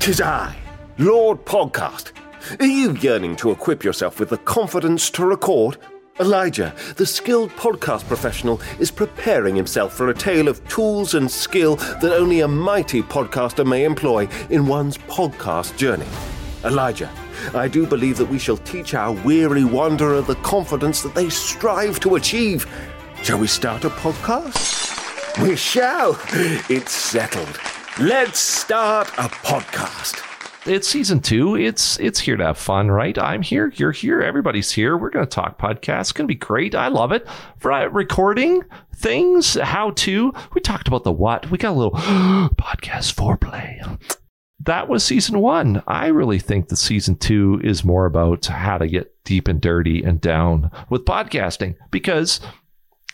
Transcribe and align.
Tis 0.00 0.22
I, 0.22 0.56
Lord 0.96 1.44
Podcast. 1.44 2.12
Are 2.58 2.64
you 2.66 2.92
yearning 2.94 3.36
to 3.36 3.50
equip 3.50 3.84
yourself 3.84 4.18
with 4.18 4.30
the 4.30 4.38
confidence 4.38 5.10
to 5.10 5.26
record? 5.26 5.76
Elijah, 6.18 6.74
the 6.96 7.04
skilled 7.04 7.50
podcast 7.50 8.06
professional, 8.08 8.62
is 8.78 8.90
preparing 8.90 9.54
himself 9.54 9.92
for 9.92 10.08
a 10.08 10.14
tale 10.14 10.48
of 10.48 10.66
tools 10.68 11.12
and 11.12 11.30
skill 11.30 11.76
that 11.76 12.14
only 12.14 12.40
a 12.40 12.48
mighty 12.48 13.02
podcaster 13.02 13.66
may 13.66 13.84
employ 13.84 14.26
in 14.48 14.66
one's 14.66 14.96
podcast 14.96 15.76
journey. 15.76 16.06
Elijah, 16.64 17.10
I 17.54 17.68
do 17.68 17.86
believe 17.86 18.16
that 18.16 18.30
we 18.30 18.38
shall 18.38 18.56
teach 18.56 18.94
our 18.94 19.12
weary 19.12 19.64
wanderer 19.64 20.22
the 20.22 20.36
confidence 20.36 21.02
that 21.02 21.14
they 21.14 21.28
strive 21.28 22.00
to 22.00 22.14
achieve. 22.14 22.66
Shall 23.22 23.38
we 23.38 23.46
start 23.48 23.84
a 23.84 23.90
podcast? 23.90 25.42
We 25.46 25.56
shall. 25.56 26.18
It's 26.70 26.92
settled. 26.92 27.60
Let's 27.98 28.38
start 28.38 29.08
a 29.18 29.28
podcast. 29.28 30.24
It's 30.66 30.88
season 30.88 31.20
two. 31.20 31.56
It's 31.56 31.98
it's 31.98 32.20
here 32.20 32.36
to 32.36 32.44
have 32.44 32.56
fun, 32.56 32.90
right? 32.90 33.18
I'm 33.18 33.42
here. 33.42 33.72
You're 33.76 33.92
here. 33.92 34.22
Everybody's 34.22 34.70
here. 34.70 34.96
We're 34.96 35.10
going 35.10 35.26
to 35.26 35.30
talk 35.30 35.58
podcasts. 35.58 36.00
It's 36.00 36.12
going 36.12 36.26
to 36.26 36.32
be 36.32 36.38
great. 36.38 36.74
I 36.74 36.88
love 36.88 37.12
it. 37.12 37.26
Uh, 37.62 37.90
recording 37.90 38.62
things, 38.94 39.54
how 39.54 39.90
to. 39.90 40.32
We 40.54 40.60
talked 40.60 40.88
about 40.88 41.04
the 41.04 41.12
what. 41.12 41.50
We 41.50 41.58
got 41.58 41.72
a 41.72 41.78
little 41.78 41.92
podcast 41.92 43.12
foreplay. 43.14 43.98
That 44.60 44.88
was 44.88 45.02
season 45.02 45.40
one. 45.40 45.82
I 45.86 46.06
really 46.06 46.38
think 46.38 46.68
that 46.68 46.76
season 46.76 47.16
two 47.16 47.60
is 47.64 47.84
more 47.84 48.06
about 48.06 48.46
how 48.46 48.78
to 48.78 48.86
get 48.86 49.12
deep 49.24 49.48
and 49.48 49.60
dirty 49.60 50.02
and 50.02 50.20
down 50.20 50.70
with 50.90 51.04
podcasting 51.04 51.76
because 51.90 52.40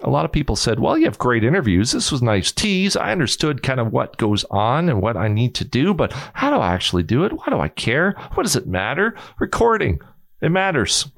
a 0.03 0.11
lot 0.11 0.25
of 0.25 0.33
people 0.33 0.57
said, 0.57 0.79
well, 0.79 0.99
you 0.99 1.07
have 1.07 1.19
great 1.19 1.43
interviews. 1.45 1.93
This 1.93 2.13
was 2.13 2.23
nice 2.23 2.53
tease. 2.53 2.97
I 2.97 3.13
understood 3.13 3.63
kind 3.63 3.81
of 3.81 3.93
what 3.93 4.19
goes 4.19 4.45
on 4.51 4.89
and 4.89 5.01
what 5.01 5.17
I 5.17 5.29
need 5.29 5.55
to 5.57 5.65
do, 5.65 5.95
but 5.95 6.13
how 6.35 6.51
do 6.51 6.57
I 6.57 6.75
actually 6.75 7.03
do 7.03 7.25
it? 7.25 7.33
Why 7.33 7.45
do 7.49 7.59
I 7.59 7.69
care? 7.69 8.15
What 8.35 8.43
does 8.43 8.57
it 8.57 8.67
matter? 8.67 9.15
Recording. 9.39 10.01
It 10.43 10.51
matters. 10.51 11.09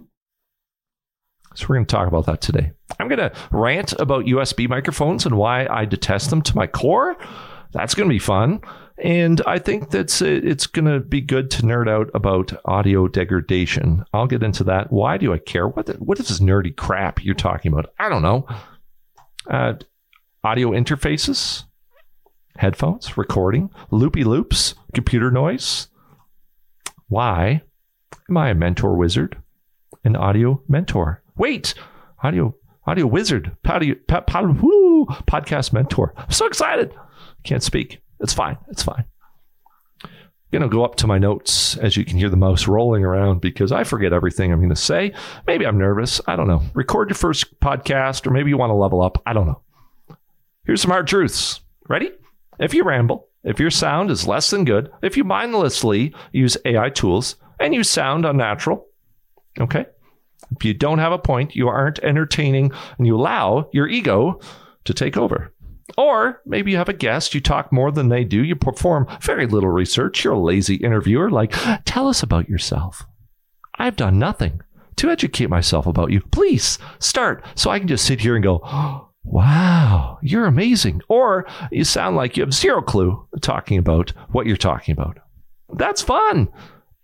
So 1.54 1.66
we're 1.68 1.76
going 1.76 1.86
to 1.86 1.94
talk 1.94 2.06
about 2.06 2.26
that 2.26 2.40
today. 2.40 2.70
I'm 3.00 3.08
going 3.08 3.18
to 3.18 3.32
rant 3.50 3.92
about 3.94 4.26
USB 4.26 4.68
microphones 4.68 5.26
and 5.26 5.36
why 5.36 5.66
I 5.66 5.84
detest 5.84 6.30
them 6.30 6.42
to 6.42 6.56
my 6.56 6.68
core. 6.68 7.16
That's 7.72 7.94
going 7.94 8.08
to 8.08 8.14
be 8.14 8.20
fun. 8.20 8.60
And 9.02 9.40
I 9.46 9.58
think 9.58 9.90
that's 9.90 10.20
it's 10.20 10.66
going 10.66 10.86
to 10.86 10.98
be 10.98 11.20
good 11.20 11.50
to 11.52 11.62
nerd 11.62 11.88
out 11.88 12.10
about 12.14 12.52
audio 12.64 13.06
degradation. 13.06 14.04
I'll 14.12 14.26
get 14.26 14.42
into 14.42 14.64
that. 14.64 14.92
Why 14.92 15.16
do 15.16 15.32
I 15.32 15.38
care? 15.38 15.68
What 15.68 15.86
the, 15.86 15.92
what 15.94 16.18
is 16.18 16.28
this 16.28 16.40
nerdy 16.40 16.74
crap 16.74 17.24
you're 17.24 17.34
talking 17.34 17.72
about? 17.72 17.92
I 17.98 18.08
don't 18.08 18.22
know. 18.22 18.46
Uh, 19.48 19.74
audio 20.42 20.70
interfaces, 20.70 21.64
headphones, 22.56 23.16
recording, 23.16 23.70
loopy 23.90 24.24
loops, 24.24 24.74
computer 24.94 25.30
noise. 25.30 25.88
Why 27.06 27.62
am 28.28 28.36
I 28.36 28.50
a 28.50 28.54
mentor 28.54 28.96
wizard? 28.96 29.40
An 30.02 30.16
audio 30.16 30.60
mentor. 30.68 31.22
Wait, 31.36 31.74
audio 32.22 32.54
audio 32.84 33.06
wizard, 33.06 33.54
audio, 33.66 33.94
podcast 33.94 35.72
mentor. 35.72 36.14
I'm 36.16 36.30
so 36.30 36.46
excited. 36.46 36.92
Can't 37.44 37.62
speak. 37.62 38.00
It's 38.20 38.32
fine. 38.32 38.58
It's 38.68 38.82
fine. 38.82 39.04
I'm 40.04 40.10
going 40.60 40.62
to 40.62 40.74
go 40.74 40.84
up 40.84 40.96
to 40.96 41.06
my 41.06 41.18
notes 41.18 41.76
as 41.76 41.96
you 41.96 42.04
can 42.04 42.16
hear 42.16 42.30
the 42.30 42.36
mouse 42.36 42.66
rolling 42.66 43.04
around 43.04 43.40
because 43.40 43.70
I 43.70 43.84
forget 43.84 44.14
everything 44.14 44.50
I'm 44.50 44.60
going 44.60 44.70
to 44.70 44.76
say. 44.76 45.12
Maybe 45.46 45.66
I'm 45.66 45.76
nervous. 45.76 46.20
I 46.26 46.36
don't 46.36 46.48
know. 46.48 46.62
Record 46.74 47.10
your 47.10 47.16
first 47.16 47.60
podcast, 47.60 48.26
or 48.26 48.30
maybe 48.30 48.48
you 48.48 48.56
want 48.56 48.70
to 48.70 48.74
level 48.74 49.02
up. 49.02 49.22
I 49.26 49.34
don't 49.34 49.46
know. 49.46 49.60
Here's 50.64 50.80
some 50.80 50.90
hard 50.90 51.06
truths. 51.06 51.60
Ready? 51.88 52.12
If 52.58 52.72
you 52.72 52.82
ramble, 52.82 53.28
if 53.44 53.60
your 53.60 53.70
sound 53.70 54.10
is 54.10 54.26
less 54.26 54.50
than 54.50 54.64
good, 54.64 54.90
if 55.02 55.16
you 55.16 55.24
mindlessly 55.24 56.14
use 56.32 56.56
AI 56.64 56.90
tools 56.90 57.36
and 57.60 57.74
you 57.74 57.84
sound 57.84 58.24
unnatural, 58.24 58.86
okay? 59.60 59.86
If 60.56 60.64
you 60.64 60.74
don't 60.74 60.98
have 60.98 61.12
a 61.12 61.18
point, 61.18 61.54
you 61.54 61.68
aren't 61.68 61.98
entertaining, 62.00 62.72
and 62.96 63.06
you 63.06 63.16
allow 63.16 63.68
your 63.72 63.86
ego 63.86 64.40
to 64.84 64.94
take 64.94 65.16
over. 65.16 65.52
Or 65.96 66.42
maybe 66.44 66.70
you 66.70 66.76
have 66.76 66.88
a 66.88 66.92
guest, 66.92 67.34
you 67.34 67.40
talk 67.40 67.72
more 67.72 67.90
than 67.90 68.08
they 68.08 68.24
do, 68.24 68.44
you 68.44 68.54
perform 68.54 69.06
very 69.22 69.46
little 69.46 69.70
research, 69.70 70.22
you're 70.22 70.34
a 70.34 70.38
lazy 70.38 70.76
interviewer, 70.76 71.30
like, 71.30 71.54
tell 71.84 72.08
us 72.08 72.22
about 72.22 72.48
yourself. 72.48 73.04
I've 73.78 73.96
done 73.96 74.18
nothing 74.18 74.60
to 74.96 75.10
educate 75.10 75.48
myself 75.48 75.86
about 75.86 76.10
you. 76.10 76.20
Please 76.20 76.78
start 76.98 77.44
so 77.54 77.70
I 77.70 77.78
can 77.78 77.88
just 77.88 78.04
sit 78.04 78.20
here 78.20 78.34
and 78.34 78.44
go, 78.44 78.60
wow, 79.24 80.18
you're 80.22 80.46
amazing. 80.46 81.00
Or 81.08 81.46
you 81.70 81.84
sound 81.84 82.16
like 82.16 82.36
you 82.36 82.42
have 82.42 82.52
zero 82.52 82.82
clue 82.82 83.26
talking 83.40 83.78
about 83.78 84.10
what 84.30 84.46
you're 84.46 84.56
talking 84.56 84.92
about. 84.92 85.18
That's 85.72 86.02
fun. 86.02 86.48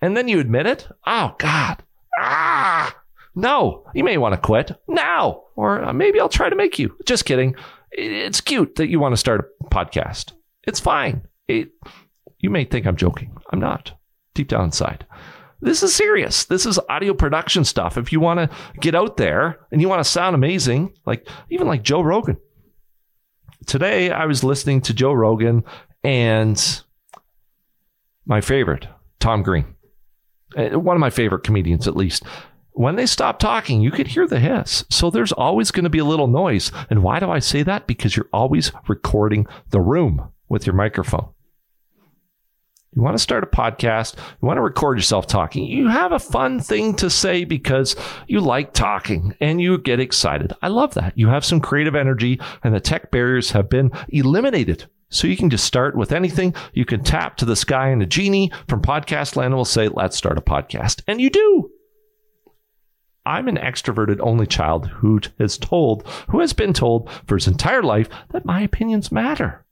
And 0.03 0.17
then 0.17 0.29
you 0.29 0.41
admit 0.41 0.67
it. 0.67 0.89
Oh, 1.07 1.35
God. 1.39 1.83
Ah, 2.19 2.97
no, 3.35 3.85
you 3.95 4.05
may 4.05 4.19
want 4.19 4.35
to 4.35 4.41
quit 4.41 4.73
now. 4.89 5.43
Or 5.57 5.93
maybe 5.93 6.21
I'll 6.21 6.29
try 6.29 6.49
to 6.49 6.57
make 6.57 6.79
you. 6.79 6.97
Just 7.07 7.25
kidding 7.25 7.55
it's 7.97 8.41
cute 8.41 8.77
that 8.77 8.89
you 8.89 8.99
want 9.01 9.13
to 9.13 9.17
start 9.17 9.53
a 9.63 9.69
podcast. 9.69 10.33
It's 10.67 10.81
fine. 10.81 11.23
It, 11.49 11.71
you 12.39 12.51
may 12.51 12.65
think 12.65 12.87
I'm 12.87 12.97
joking. 12.97 13.37
I'm 13.53 13.61
not. 13.61 13.93
Deep 14.35 14.49
down 14.49 14.65
inside. 14.65 15.07
This 15.61 15.83
is 15.83 15.95
serious. 15.95 16.45
This 16.45 16.67
is 16.67 16.79
audio 16.89 17.15
production 17.15 17.65
stuff. 17.65 17.97
If 17.97 18.13
you 18.13 18.21
want 18.21 18.39
to 18.39 18.57
get 18.81 18.95
out 18.95 19.17
there 19.17 19.61
and 19.71 19.81
you 19.81 19.89
want 19.89 20.05
to 20.05 20.11
sound 20.11 20.35
amazing, 20.35 20.93
like 21.07 21.27
even 21.51 21.67
like 21.67 21.83
Joe 21.83 22.03
Rogan. 22.03 22.37
Today 23.67 24.11
I 24.11 24.27
was 24.27 24.45
listening 24.45 24.83
to 24.83 24.95
Joe 24.95 25.13
Rogan 25.13 25.65
and 26.03 26.83
my 28.27 28.41
favorite, 28.41 28.89
Tom 29.21 29.43
Green. 29.43 29.75
Uh, 30.57 30.79
one 30.79 30.97
of 30.97 31.01
my 31.01 31.11
favorite 31.11 31.45
comedians, 31.45 31.89
at 31.89 31.97
least 31.97 32.25
when 32.75 32.97
they 32.97 33.07
stop 33.07 33.39
talking, 33.39 33.81
you 33.81 33.91
could 33.91 34.09
hear 34.09 34.27
the 34.27 34.41
hiss. 34.41 34.85
So 34.91 35.09
there's 35.09 35.33
always 35.33 35.71
going 35.71 35.85
to 35.85 35.91
be 35.91 36.01
a 36.01 36.05
little 36.05 36.27
noise. 36.27 36.73
And 36.91 37.03
why 37.03 37.21
do 37.21 37.31
I 37.31 37.39
say 37.39 37.63
that? 37.63 37.87
Because 37.87 38.17
you're 38.17 38.29
always 38.33 38.73
recording 38.89 39.47
the 39.71 39.81
room 39.81 40.29
with 40.49 40.67
your 40.67 40.75
microphone. 40.75 41.29
You 42.95 43.03
want 43.03 43.17
to 43.17 43.23
start 43.23 43.43
a 43.43 43.49
podcast, 43.49 44.17
you 44.17 44.47
want 44.47 44.57
to 44.57 44.63
record 44.63 44.99
yourself 44.99 45.27
talking. 45.27 45.65
You 45.65 45.89
have 45.89 46.13
a 46.13 46.19
fun 46.21 46.61
thing 46.61 46.95
to 46.97 47.11
say 47.11 47.45
because 47.45 47.97
you 48.29 48.41
like 48.41 48.73
talking 48.73 49.35
and 49.41 49.61
you 49.61 49.79
get 49.79 49.99
excited. 49.99 50.53
I 50.63 50.69
love 50.69 50.95
that. 50.95 51.17
You 51.17 51.29
have 51.29 51.45
some 51.45 51.61
creative 51.61 51.97
energy 51.97 52.41
and 52.63 52.73
the 52.73 52.81
tech 52.81 53.11
barriers 53.11 53.51
have 53.51 53.69
been 53.69 53.91
eliminated. 54.11 54.87
So 55.11 55.27
you 55.27 55.37
can 55.37 55.51
just 55.51 55.65
start 55.65 55.97
with 55.97 56.13
anything. 56.13 56.55
You 56.73 56.85
can 56.85 57.03
tap 57.03 57.37
to 57.39 57.45
the 57.45 57.57
sky 57.57 57.89
and 57.89 58.03
a 58.03 58.07
genie 58.07 58.53
from 58.69 58.83
podcast 58.83 59.35
land 59.35 59.55
will 59.55 59.65
say, 59.65 59.89
let's 59.89 60.17
start 60.17 60.39
a 60.39 60.41
podcast. 60.41 61.03
And 61.09 61.21
you 61.21 61.31
do. 61.31 61.71
I'm 63.27 63.49
an 63.49 63.57
extroverted 63.57 64.19
only 64.21 64.47
child 64.47 64.87
who 64.87 65.21
has 65.39 65.57
told, 65.57 66.07
who 66.29 66.41
has 66.41 66.53
been 66.53 66.73
told 66.73 67.11
for 67.27 67.37
his 67.37 67.47
entire 67.47 67.83
life 67.83 68.09
that 68.31 68.45
my 68.45 68.61
opinions 68.61 69.11
matter. 69.11 69.65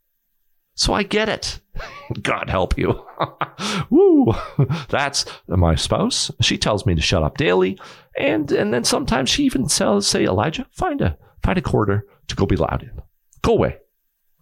So 0.74 0.94
I 0.94 1.02
get 1.02 1.28
it. 1.28 1.60
God 2.22 2.48
help 2.48 2.78
you. 2.78 3.04
Woo. 3.90 4.32
That's 4.88 5.26
my 5.46 5.74
spouse. 5.74 6.30
She 6.40 6.56
tells 6.56 6.86
me 6.86 6.94
to 6.94 7.02
shut 7.02 7.22
up 7.22 7.36
daily. 7.36 7.78
And 8.18 8.50
and 8.52 8.72
then 8.72 8.84
sometimes 8.84 9.30
she 9.30 9.44
even 9.44 9.66
tells, 9.68 10.06
say, 10.06 10.24
Elijah, 10.24 10.66
find 10.70 11.00
a 11.00 11.18
find 11.42 11.58
a 11.58 11.62
quarter 11.62 12.06
to 12.28 12.36
go 12.36 12.46
be 12.46 12.56
loud 12.56 12.82
in. 12.82 13.02
Go 13.42 13.52
away. 13.52 13.78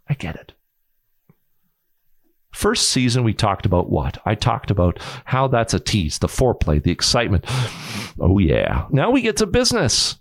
I 0.09 0.15
get 0.15 0.37
it. 0.37 0.53
First 2.61 2.91
season, 2.91 3.25
we 3.25 3.33
talked 3.33 3.65
about 3.65 3.89
what? 3.89 4.19
I 4.27 4.35
talked 4.35 4.71
about 4.71 4.99
how 5.25 5.49
that's 5.49 5.73
a 5.73 5.81
tease, 5.81 6.19
the 6.19 6.27
foreplay, 6.27 6.83
the 6.83 6.91
excitement. 6.91 7.47
Oh, 8.21 8.39
yeah. 8.39 8.85
Now 8.91 9.11
we 9.11 9.23
get 9.23 9.39
to 9.39 9.47
business. 9.47 10.19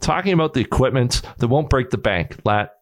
Talking 0.00 0.32
about 0.32 0.54
the 0.54 0.62
equipment 0.62 1.20
that 1.36 1.48
won't 1.48 1.68
break 1.68 1.90
the 1.90 1.98
bank, 1.98 2.42
that 2.44 2.76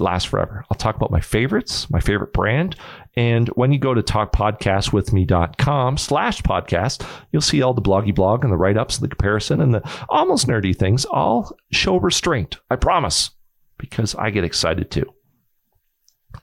lasts 0.00 0.28
forever. 0.28 0.64
I'll 0.68 0.76
talk 0.76 0.96
about 0.96 1.12
my 1.12 1.20
favorites, 1.20 1.88
my 1.88 2.00
favorite 2.00 2.32
brand. 2.32 2.74
And 3.14 3.46
when 3.50 3.70
you 3.70 3.78
go 3.78 3.94
to 3.94 4.02
talkpodcastwithme.com 4.02 5.98
slash 5.98 6.42
podcast, 6.42 7.06
you'll 7.30 7.42
see 7.42 7.62
all 7.62 7.74
the 7.74 7.80
bloggy 7.80 8.12
blog 8.12 8.42
and 8.42 8.52
the 8.52 8.56
write 8.56 8.76
ups, 8.76 8.96
and 8.96 9.04
the 9.04 9.14
comparison, 9.14 9.60
and 9.60 9.72
the 9.72 9.88
almost 10.08 10.48
nerdy 10.48 10.74
things 10.76 11.04
all 11.04 11.56
show 11.70 12.00
restraint. 12.00 12.56
I 12.68 12.74
promise, 12.74 13.30
because 13.78 14.16
I 14.16 14.30
get 14.30 14.42
excited 14.42 14.90
too. 14.90 15.14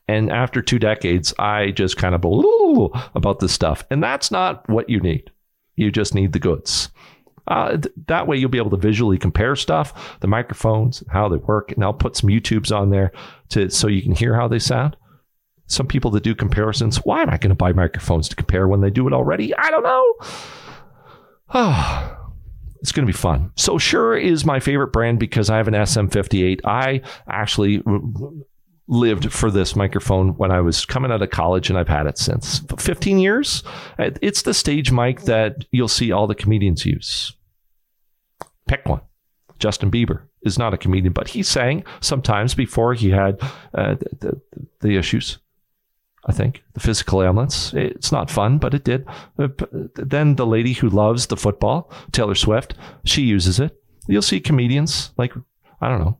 And 0.07 0.31
after 0.31 0.61
two 0.61 0.79
decades, 0.79 1.33
I 1.37 1.71
just 1.71 1.97
kind 1.97 2.15
of 2.15 2.21
blew 2.21 2.91
about 3.15 3.39
this 3.39 3.53
stuff. 3.53 3.85
And 3.89 4.03
that's 4.03 4.31
not 4.31 4.67
what 4.69 4.89
you 4.89 4.99
need. 4.99 5.31
You 5.75 5.91
just 5.91 6.15
need 6.15 6.33
the 6.33 6.39
goods. 6.39 6.89
Uh, 7.47 7.77
th- 7.77 7.93
that 8.07 8.27
way, 8.27 8.37
you'll 8.37 8.49
be 8.49 8.59
able 8.59 8.69
to 8.69 8.77
visually 8.77 9.17
compare 9.17 9.55
stuff, 9.55 10.17
the 10.19 10.27
microphones, 10.27 11.03
how 11.09 11.27
they 11.27 11.37
work, 11.37 11.71
and 11.71 11.83
I'll 11.83 11.93
put 11.93 12.15
some 12.15 12.29
YouTubes 12.29 12.75
on 12.75 12.91
there 12.91 13.11
to 13.49 13.69
so 13.69 13.87
you 13.87 14.03
can 14.03 14.13
hear 14.13 14.35
how 14.35 14.47
they 14.47 14.59
sound. 14.59 14.95
Some 15.65 15.87
people 15.87 16.11
that 16.11 16.23
do 16.23 16.35
comparisons, 16.35 16.97
why 16.97 17.21
am 17.21 17.29
I 17.29 17.37
going 17.37 17.49
to 17.49 17.55
buy 17.55 17.73
microphones 17.73 18.29
to 18.29 18.35
compare 18.35 18.67
when 18.67 18.81
they 18.81 18.89
do 18.89 19.07
it 19.07 19.13
already? 19.13 19.55
I 19.55 19.69
don't 19.71 19.83
know. 19.83 20.13
Oh, 21.53 22.17
it's 22.81 22.91
going 22.91 23.05
to 23.05 23.11
be 23.11 23.17
fun. 23.17 23.51
So 23.55 23.77
Shure 23.77 24.17
is 24.17 24.45
my 24.45 24.59
favorite 24.59 24.93
brand 24.93 25.19
because 25.19 25.49
I 25.49 25.57
have 25.57 25.67
an 25.67 25.73
SM58. 25.73 26.61
I 26.65 27.01
actually 27.27 27.81
lived 28.89 29.31
for 29.31 29.51
this 29.51 29.75
microphone 29.75 30.29
when 30.37 30.51
I 30.51 30.61
was 30.61 30.83
coming 30.83 31.11
out 31.11 31.21
of 31.21 31.29
college, 31.29 31.69
and 31.69 31.77
I've 31.77 31.87
had 31.87 32.07
it 32.07 32.17
since 32.17 32.59
15 32.77 33.19
years. 33.19 33.63
It's 33.97 34.41
the 34.41 34.53
stage 34.53 34.91
mic 34.91 35.21
that 35.21 35.65
you'll 35.71 35.87
see 35.87 36.11
all 36.11 36.27
the 36.27 36.35
comedians 36.35 36.85
use. 36.85 37.33
Pick 38.67 38.85
one. 38.87 39.01
Justin 39.59 39.91
Bieber 39.91 40.23
is 40.41 40.57
not 40.57 40.73
a 40.73 40.77
comedian, 40.77 41.13
but 41.13 41.27
he 41.27 41.43
sang 41.43 41.83
sometimes 42.01 42.55
before 42.55 42.93
he 42.93 43.11
had 43.11 43.39
uh, 43.73 43.95
the, 43.95 44.17
the, 44.19 44.41
the 44.81 44.97
issues. 44.97 45.37
I 46.25 46.31
think 46.31 46.63
the 46.73 46.79
physical 46.79 47.23
ailments. 47.23 47.73
It's 47.73 48.11
not 48.11 48.29
fun, 48.29 48.57
but 48.57 48.73
it 48.73 48.83
did. 48.83 49.05
Uh, 49.37 49.49
then 49.95 50.35
the 50.35 50.45
lady 50.45 50.73
who 50.73 50.89
loves 50.89 51.27
the 51.27 51.37
football, 51.37 51.91
Taylor 52.11 52.35
Swift, 52.35 52.73
she 53.05 53.21
uses 53.21 53.59
it. 53.59 53.81
You'll 54.07 54.21
see 54.21 54.39
comedians 54.39 55.11
like 55.17 55.33
I 55.81 55.87
don't 55.87 55.99
know, 55.99 56.17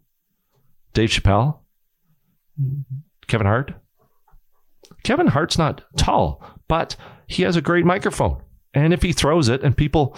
Dave 0.94 1.10
Chappelle, 1.10 1.60
Kevin 3.28 3.48
Hart. 3.48 3.74
Kevin 5.04 5.28
Hart's 5.28 5.58
not 5.58 5.84
tall, 5.98 6.44
but 6.68 6.96
he 7.28 7.44
has 7.44 7.56
a 7.56 7.62
great 7.62 7.86
microphone. 7.86 8.42
And 8.74 8.94
if 8.94 9.02
he 9.02 9.14
throws 9.14 9.50
it 9.50 9.64
and 9.64 9.76
people, 9.76 10.16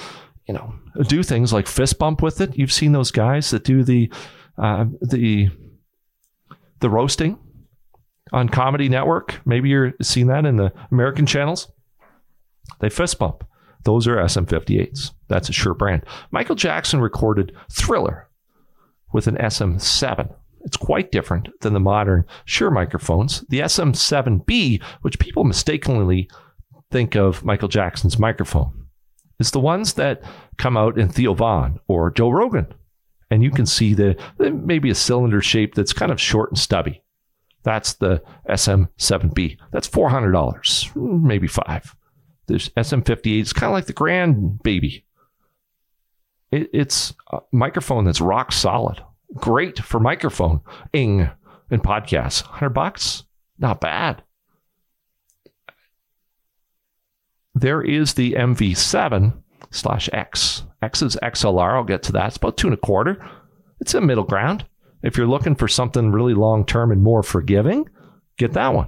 you 0.47 0.53
know, 0.53 0.73
do 1.07 1.23
things 1.23 1.53
like 1.53 1.67
fist 1.67 1.99
bump 1.99 2.21
with 2.21 2.41
it, 2.41 2.57
you've 2.57 2.71
seen 2.71 2.91
those 2.91 3.11
guys 3.11 3.51
that 3.51 3.63
do 3.63 3.83
the 3.83 4.11
uh, 4.57 4.85
the 5.01 5.49
the 6.79 6.89
roasting 6.89 7.37
on 8.33 8.49
Comedy 8.49 8.89
Network. 8.89 9.41
Maybe 9.45 9.69
you're 9.69 9.93
seeing 10.01 10.27
that 10.27 10.45
in 10.45 10.57
the 10.57 10.73
American 10.91 11.25
channels. 11.25 11.71
They 12.79 12.89
fist 12.89 13.19
bump. 13.19 13.45
Those 13.83 14.07
are 14.07 14.17
SM58s. 14.17 15.11
That's 15.27 15.49
a 15.49 15.53
Shure 15.53 15.73
brand. 15.73 16.05
Michael 16.31 16.55
Jackson 16.55 17.01
recorded 17.01 17.55
Thriller 17.71 18.29
with 19.13 19.27
an 19.27 19.35
SM7. 19.35 20.33
It's 20.63 20.77
quite 20.77 21.11
different 21.11 21.49
than 21.61 21.73
the 21.73 21.79
modern 21.79 22.25
Shure 22.45 22.71
microphones. 22.71 23.43
The 23.49 23.59
SM7B, 23.59 24.81
which 25.01 25.19
people 25.19 25.43
mistakenly 25.43 26.29
think 26.91 27.15
of 27.15 27.43
Michael 27.43 27.67
Jackson's 27.67 28.19
microphone, 28.19 28.87
is 29.39 29.51
the 29.51 29.59
ones 29.59 29.93
that 29.93 30.21
come 30.57 30.77
out 30.77 30.99
in 30.99 31.09
Theo 31.09 31.33
Von 31.33 31.79
or 31.87 32.11
Joe 32.11 32.29
Rogan. 32.29 32.67
And 33.29 33.41
you 33.41 33.49
can 33.49 33.65
see 33.65 33.93
the 33.93 34.21
maybe 34.39 34.89
a 34.89 34.95
cylinder 34.95 35.41
shape 35.41 35.73
that's 35.73 35.93
kind 35.93 36.11
of 36.11 36.19
short 36.19 36.51
and 36.51 36.59
stubby. 36.59 37.01
That's 37.63 37.93
the 37.93 38.21
SM7B. 38.49 39.57
That's 39.71 39.87
$400, 39.87 40.95
maybe 41.23 41.47
five. 41.47 41.95
There's 42.47 42.69
SM58. 42.69 43.39
It's 43.39 43.53
kind 43.53 43.69
of 43.69 43.73
like 43.73 43.85
the 43.85 43.93
grandbaby. 43.93 45.03
It, 46.51 46.69
it's 46.73 47.13
a 47.31 47.39
microphone 47.51 48.03
that's 48.03 48.19
rock 48.19 48.51
solid 48.51 49.01
great 49.35 49.79
for 49.79 49.99
microphone 49.99 50.61
ing 50.93 51.29
and 51.69 51.83
podcasts. 51.83 52.43
100 52.43 52.69
bucks? 52.69 53.23
Not 53.57 53.81
bad. 53.81 54.23
There 57.53 57.81
is 57.81 58.13
the 58.13 58.33
MV7 58.33 59.33
slash 59.71 60.09
X. 60.13 60.63
X 60.81 61.01
is 61.01 61.17
XLR. 61.21 61.75
I'll 61.75 61.83
get 61.83 62.03
to 62.03 62.11
that. 62.13 62.27
It's 62.27 62.37
about 62.37 62.57
two 62.57 62.67
and 62.67 62.73
a 62.73 62.77
quarter. 62.77 63.23
It's 63.79 63.93
a 63.93 64.01
middle 64.01 64.23
ground. 64.23 64.65
If 65.03 65.17
you're 65.17 65.27
looking 65.27 65.55
for 65.55 65.67
something 65.67 66.11
really 66.11 66.33
long 66.33 66.65
term 66.65 66.91
and 66.91 67.01
more 67.01 67.23
forgiving, 67.23 67.89
get 68.37 68.53
that 68.53 68.73
one. 68.73 68.87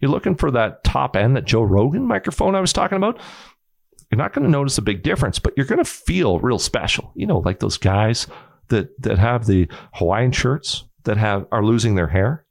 You're 0.00 0.10
looking 0.10 0.36
for 0.36 0.50
that 0.52 0.84
top 0.84 1.16
end, 1.16 1.36
that 1.36 1.44
Joe 1.44 1.62
Rogan 1.62 2.06
microphone 2.06 2.54
I 2.54 2.60
was 2.60 2.72
talking 2.72 2.96
about. 2.96 3.20
You're 4.10 4.18
not 4.18 4.32
going 4.32 4.44
to 4.44 4.50
notice 4.50 4.78
a 4.78 4.82
big 4.82 5.02
difference, 5.02 5.38
but 5.38 5.52
you're 5.56 5.66
going 5.66 5.84
to 5.84 5.84
feel 5.84 6.38
real 6.38 6.58
special. 6.58 7.12
You 7.14 7.26
know, 7.26 7.38
like 7.38 7.58
those 7.58 7.76
guys 7.76 8.26
that 8.68 9.00
that 9.02 9.18
have 9.18 9.46
the 9.46 9.68
Hawaiian 9.94 10.32
shirts 10.32 10.84
that 11.04 11.16
have 11.16 11.46
are 11.52 11.64
losing 11.64 11.94
their 11.94 12.08
hair 12.08 12.44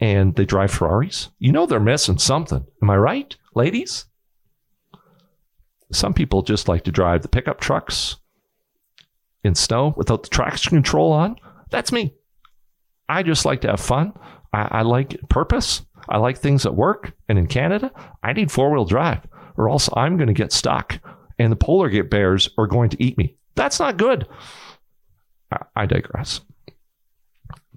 and 0.00 0.34
they 0.34 0.44
drive 0.44 0.70
Ferraris. 0.70 1.30
You 1.38 1.52
know 1.52 1.66
they're 1.66 1.80
missing 1.80 2.18
something. 2.18 2.64
Am 2.82 2.90
I 2.90 2.96
right, 2.96 3.36
ladies? 3.54 4.06
Some 5.92 6.14
people 6.14 6.42
just 6.42 6.68
like 6.68 6.84
to 6.84 6.92
drive 6.92 7.22
the 7.22 7.28
pickup 7.28 7.60
trucks 7.60 8.16
in 9.42 9.54
snow 9.54 9.94
without 9.96 10.22
the 10.22 10.28
traction 10.28 10.70
control 10.70 11.12
on. 11.12 11.36
That's 11.70 11.92
me. 11.92 12.14
I 13.08 13.22
just 13.22 13.44
like 13.44 13.60
to 13.62 13.68
have 13.68 13.80
fun. 13.80 14.12
I, 14.52 14.68
I 14.70 14.82
like 14.82 15.20
purpose. 15.28 15.82
I 16.08 16.18
like 16.18 16.38
things 16.38 16.62
that 16.62 16.74
work. 16.74 17.12
And 17.28 17.38
in 17.38 17.46
Canada, 17.46 17.90
I 18.22 18.32
need 18.32 18.52
four 18.52 18.70
wheel 18.70 18.84
drive, 18.84 19.26
or 19.56 19.68
else 19.68 19.88
I'm 19.94 20.16
going 20.16 20.28
to 20.28 20.32
get 20.32 20.52
stuck 20.52 21.00
and 21.40 21.50
the 21.50 21.56
polar 21.56 22.04
bears 22.04 22.50
are 22.58 22.66
going 22.66 22.90
to 22.90 23.02
eat 23.02 23.16
me. 23.16 23.34
That's 23.54 23.80
not 23.80 23.96
good. 23.96 24.28
I 25.74 25.86
digress. 25.86 26.40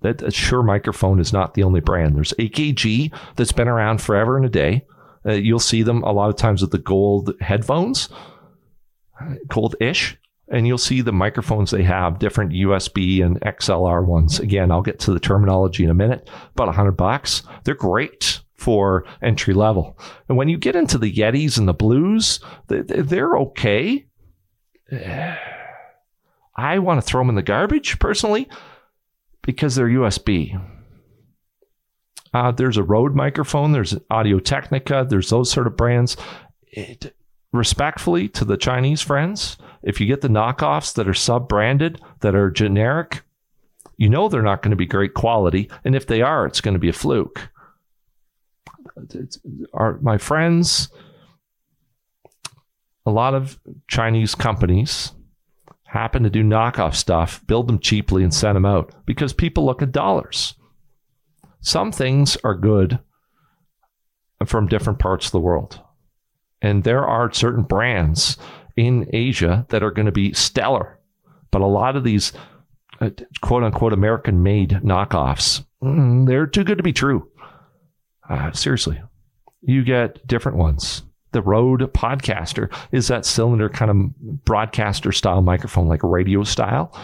That, 0.01 0.33
Shure 0.33 0.63
microphone 0.63 1.19
is 1.19 1.31
not 1.31 1.53
the 1.53 1.63
only 1.63 1.79
brand. 1.79 2.15
There's 2.15 2.33
AKG 2.33 3.13
that's 3.35 3.53
been 3.53 3.69
around 3.69 4.01
forever 4.01 4.35
and 4.35 4.45
a 4.45 4.49
day. 4.49 4.85
Uh, 5.25 5.33
you'll 5.33 5.59
see 5.59 5.83
them 5.83 6.03
a 6.03 6.11
lot 6.11 6.29
of 6.29 6.35
times 6.35 6.61
with 6.61 6.71
the 6.71 6.77
gold 6.77 7.33
headphones, 7.39 8.09
gold 9.47 9.75
ish, 9.79 10.17
and 10.49 10.67
you'll 10.67 10.77
see 10.77 11.01
the 11.01 11.13
microphones 11.13 11.71
they 11.71 11.83
have, 11.83 12.19
different 12.19 12.51
USB 12.51 13.23
and 13.23 13.39
XLR 13.41 14.05
ones. 14.05 14.39
Again, 14.39 14.71
I'll 14.71 14.81
get 14.81 14.99
to 14.99 15.13
the 15.13 15.19
terminology 15.19 15.85
in 15.85 15.89
a 15.89 15.95
minute. 15.95 16.29
About 16.51 16.67
a 16.67 16.73
hundred 16.73 16.97
bucks. 16.97 17.43
They're 17.63 17.73
great 17.73 18.41
for 18.57 19.05
entry 19.21 19.53
level. 19.53 19.97
And 20.27 20.37
when 20.37 20.49
you 20.49 20.57
get 20.57 20.75
into 20.75 20.97
the 20.97 21.11
Yetis 21.11 21.57
and 21.57 21.67
the 21.67 21.73
Blues, 21.73 22.39
they're 22.67 23.37
okay. 23.37 24.05
I 26.55 26.79
want 26.79 26.99
to 26.99 27.05
throw 27.05 27.21
them 27.21 27.29
in 27.29 27.35
the 27.35 27.41
garbage 27.41 27.99
personally 27.99 28.47
because 29.41 29.75
they're 29.75 29.87
USB. 29.87 30.59
Uh, 32.33 32.51
there's 32.51 32.77
a 32.77 32.83
Rode 32.83 33.15
microphone, 33.15 33.71
there's 33.71 33.95
Audio 34.09 34.39
Technica, 34.39 35.05
there's 35.07 35.29
those 35.29 35.51
sort 35.51 35.67
of 35.67 35.77
brands. 35.77 36.17
It, 36.67 37.15
respectfully 37.51 38.27
to 38.29 38.45
the 38.45 38.57
Chinese 38.57 39.01
friends, 39.01 39.57
if 39.83 40.01
you 40.01 40.07
get 40.07 40.21
the 40.21 40.27
knockoffs 40.27 40.95
that 40.95 41.07
are 41.07 41.13
sub 41.13 41.47
branded, 41.47 42.01
that 42.21 42.33
are 42.33 42.49
generic, 42.49 43.21
you 43.97 44.09
know 44.09 44.27
they're 44.27 44.41
not 44.41 44.63
going 44.63 44.71
to 44.71 44.77
be 44.77 44.87
great 44.87 45.13
quality. 45.13 45.69
And 45.85 45.95
if 45.95 46.07
they 46.07 46.21
are, 46.21 46.45
it's 46.47 46.61
going 46.61 46.73
to 46.73 46.79
be 46.79 46.89
a 46.89 46.93
fluke. 46.93 47.49
My 50.01 50.17
friends, 50.17 50.89
a 53.05 53.11
lot 53.11 53.35
of 53.35 53.59
Chinese 53.87 54.33
companies 54.33 55.11
happen 55.93 56.23
to 56.23 56.29
do 56.29 56.43
knockoff 56.43 56.95
stuff, 56.95 57.45
build 57.45 57.67
them 57.67 57.77
cheaply, 57.77 58.23
and 58.23 58.33
send 58.33 58.55
them 58.55 58.65
out 58.65 58.91
because 59.05 59.31
people 59.31 59.63
look 59.63 59.83
at 59.83 59.91
dollars. 59.91 60.55
Some 61.61 61.91
things 61.91 62.35
are 62.43 62.55
good 62.55 62.97
from 64.43 64.65
different 64.67 64.97
parts 64.97 65.27
of 65.27 65.33
the 65.33 65.39
world. 65.39 65.79
And 66.63 66.83
there 66.83 67.05
are 67.05 67.31
certain 67.31 67.61
brands 67.61 68.37
in 68.75 69.07
Asia 69.13 69.67
that 69.69 69.83
are 69.83 69.91
going 69.91 70.07
to 70.07 70.11
be 70.11 70.33
stellar. 70.33 70.97
But 71.51 71.61
a 71.61 71.67
lot 71.67 71.95
of 71.95 72.03
these 72.03 72.33
uh, 72.99 73.11
quote 73.41 73.63
unquote 73.63 73.93
American 73.93 74.41
made 74.41 74.71
knockoffs, 74.83 75.63
mm, 75.83 76.25
they're 76.25 76.47
too 76.47 76.63
good 76.63 76.77
to 76.77 76.83
be 76.83 76.93
true. 76.93 77.29
Uh, 78.27 78.51
seriously, 78.51 78.99
you 79.61 79.83
get 79.83 80.25
different 80.25 80.57
ones 80.57 81.03
the 81.33 81.41
Rode 81.41 81.81
Podcaster 81.93 82.73
is 82.91 83.07
that 83.07 83.25
cylinder 83.25 83.69
kind 83.69 83.91
of 83.91 84.45
broadcaster 84.45 85.11
style 85.11 85.41
microphone, 85.41 85.87
like 85.87 86.03
radio 86.03 86.43
style. 86.43 86.97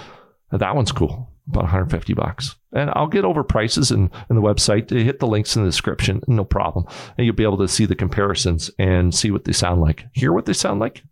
That 0.51 0.75
one's 0.75 0.91
cool, 0.91 1.29
about 1.49 1.63
150 1.63 2.13
bucks. 2.13 2.55
And 2.71 2.91
I'll 2.93 3.07
get 3.07 3.25
over 3.25 3.43
prices 3.43 3.91
and 3.91 4.11
in, 4.11 4.25
in 4.29 4.35
the 4.35 4.41
website. 4.41 4.89
Hit 4.89 5.19
the 5.19 5.27
links 5.27 5.55
in 5.55 5.63
the 5.63 5.69
description, 5.69 6.21
no 6.27 6.45
problem. 6.45 6.85
And 7.17 7.25
you'll 7.25 7.35
be 7.35 7.43
able 7.43 7.57
to 7.57 7.67
see 7.67 7.85
the 7.85 7.95
comparisons 7.95 8.71
and 8.79 9.13
see 9.13 9.31
what 9.31 9.45
they 9.45 9.51
sound 9.51 9.81
like. 9.81 10.05
Hear 10.13 10.31
what 10.31 10.45
they 10.45 10.53
sound 10.53 10.79
like? 10.79 11.03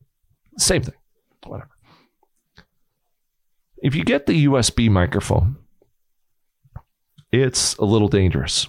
Same 0.58 0.84
thing, 0.84 0.96
whatever. 1.46 1.70
If 3.78 3.94
you 3.94 4.04
get 4.04 4.26
the 4.26 4.46
USB 4.46 4.90
microphone, 4.90 5.58
it's 7.32 7.76
a 7.76 7.86
little 7.86 8.08
dangerous. 8.08 8.68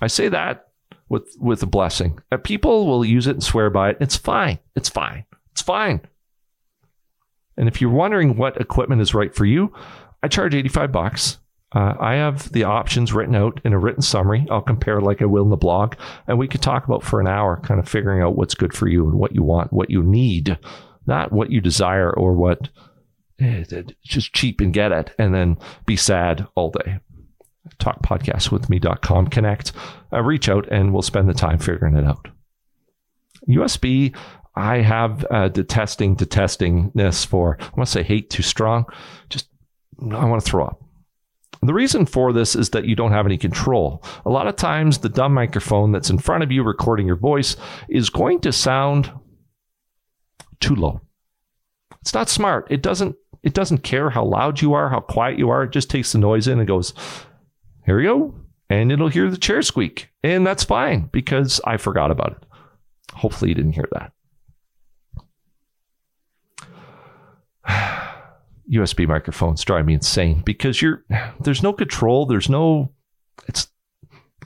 I 0.00 0.06
say 0.06 0.28
that 0.28 0.69
with 1.10 1.36
with 1.38 1.62
a 1.62 1.66
blessing. 1.66 2.18
Uh, 2.32 2.38
people 2.38 2.86
will 2.86 3.04
use 3.04 3.26
it 3.26 3.32
and 3.32 3.42
swear 3.44 3.68
by 3.68 3.90
it. 3.90 3.98
It's 4.00 4.16
fine. 4.16 4.58
It's 4.74 4.88
fine. 4.88 5.26
It's 5.52 5.60
fine. 5.60 6.00
And 7.58 7.68
if 7.68 7.80
you're 7.82 7.90
wondering 7.90 8.36
what 8.36 8.58
equipment 8.58 9.02
is 9.02 9.12
right 9.12 9.34
for 9.34 9.44
you, 9.44 9.74
I 10.22 10.28
charge 10.28 10.54
85 10.54 10.92
bucks. 10.92 11.38
Uh, 11.72 11.94
I 12.00 12.14
have 12.14 12.50
the 12.52 12.64
options 12.64 13.12
written 13.12 13.34
out 13.34 13.60
in 13.64 13.74
a 13.74 13.78
written 13.78 14.02
summary. 14.02 14.46
I'll 14.50 14.62
compare 14.62 15.00
like 15.00 15.20
I 15.20 15.26
will 15.26 15.44
in 15.44 15.50
the 15.50 15.56
blog, 15.56 15.94
and 16.26 16.38
we 16.38 16.48
could 16.48 16.62
talk 16.62 16.84
about 16.84 17.04
for 17.04 17.20
an 17.20 17.28
hour, 17.28 17.60
kind 17.62 17.78
of 17.78 17.88
figuring 17.88 18.22
out 18.22 18.36
what's 18.36 18.54
good 18.54 18.72
for 18.72 18.88
you 18.88 19.04
and 19.08 19.18
what 19.18 19.34
you 19.34 19.42
want, 19.42 19.72
what 19.72 19.90
you 19.90 20.02
need, 20.02 20.58
not 21.06 21.32
what 21.32 21.50
you 21.50 21.60
desire 21.60 22.10
or 22.10 22.32
what 22.32 22.70
eh, 23.40 23.64
just 24.02 24.32
cheap 24.32 24.60
and 24.60 24.72
get 24.72 24.90
it, 24.90 25.14
and 25.18 25.34
then 25.34 25.58
be 25.86 25.96
sad 25.96 26.46
all 26.56 26.70
day 26.70 26.98
talkpodcastwithme.com. 27.78 29.28
Connect, 29.28 29.72
uh, 30.12 30.22
reach 30.22 30.48
out, 30.48 30.68
and 30.70 30.92
we'll 30.92 31.02
spend 31.02 31.28
the 31.28 31.34
time 31.34 31.58
figuring 31.58 31.96
it 31.96 32.04
out. 32.04 32.28
USB, 33.48 34.14
I 34.54 34.78
have 34.78 35.26
uh, 35.30 35.48
detesting 35.48 36.16
detestingness 36.16 37.26
for, 37.26 37.58
I 37.60 37.64
want 37.76 37.86
to 37.86 37.92
say 37.92 38.02
hate 38.02 38.30
too 38.30 38.42
strong. 38.42 38.84
Just, 39.28 39.48
I 40.00 40.24
want 40.24 40.42
to 40.42 40.50
throw 40.50 40.66
up. 40.66 40.82
The 41.62 41.74
reason 41.74 42.06
for 42.06 42.32
this 42.32 42.56
is 42.56 42.70
that 42.70 42.86
you 42.86 42.96
don't 42.96 43.12
have 43.12 43.26
any 43.26 43.36
control. 43.36 44.02
A 44.24 44.30
lot 44.30 44.46
of 44.46 44.56
times, 44.56 44.98
the 44.98 45.10
dumb 45.10 45.34
microphone 45.34 45.92
that's 45.92 46.08
in 46.08 46.18
front 46.18 46.42
of 46.42 46.50
you 46.50 46.62
recording 46.62 47.06
your 47.06 47.16
voice 47.16 47.56
is 47.88 48.08
going 48.08 48.40
to 48.40 48.52
sound 48.52 49.12
too 50.60 50.74
low. 50.74 51.02
It's 52.00 52.14
not 52.14 52.30
smart. 52.30 52.66
It 52.70 52.82
doesn't 52.82 53.16
it 53.42 53.54
doesn't 53.54 53.78
care 53.78 54.10
how 54.10 54.24
loud 54.24 54.60
you 54.60 54.74
are, 54.74 54.90
how 54.90 55.00
quiet 55.00 55.38
you 55.38 55.48
are. 55.48 55.64
It 55.64 55.72
just 55.72 55.88
takes 55.88 56.12
the 56.12 56.18
noise 56.18 56.46
in 56.46 56.58
and 56.58 56.68
goes, 56.68 56.92
"Here 57.84 57.96
we 57.96 58.04
go." 58.04 58.34
And 58.68 58.92
it'll 58.92 59.08
hear 59.08 59.28
the 59.28 59.36
chair 59.36 59.62
squeak. 59.62 60.10
And 60.22 60.46
that's 60.46 60.62
fine 60.62 61.08
because 61.12 61.60
I 61.64 61.76
forgot 61.76 62.10
about 62.12 62.32
it. 62.32 62.46
Hopefully 63.14 63.48
you 63.50 63.54
didn't 63.54 63.72
hear 63.72 63.88
that. 63.92 64.12
USB 68.72 69.08
microphones 69.08 69.64
drive 69.64 69.86
me 69.86 69.94
insane 69.94 70.42
because 70.44 70.80
you're 70.80 71.04
there's 71.40 71.62
no 71.62 71.72
control, 71.72 72.26
there's 72.26 72.48
no 72.48 72.92
it's 73.48 73.68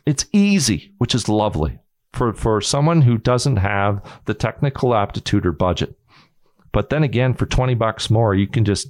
it's 0.07 0.27
easy, 0.33 0.95
which 0.99 1.15
is 1.15 1.29
lovely 1.29 1.79
for 2.15 2.33
for 2.33 2.61
someone 2.61 3.03
who 3.03 3.19
doesn't 3.19 3.57
have 3.57 4.01
the 4.25 4.35
technical 4.35 4.95
aptitude 4.95 5.45
or 5.45 5.53
budget. 5.53 5.99
But 6.73 6.91
then 6.91 7.03
again, 7.05 7.35
for 7.35 7.47
20 7.47 7.75
bucks 7.75 8.11
more, 8.11 8.35
you 8.35 8.49
can 8.49 8.65
just 8.65 8.89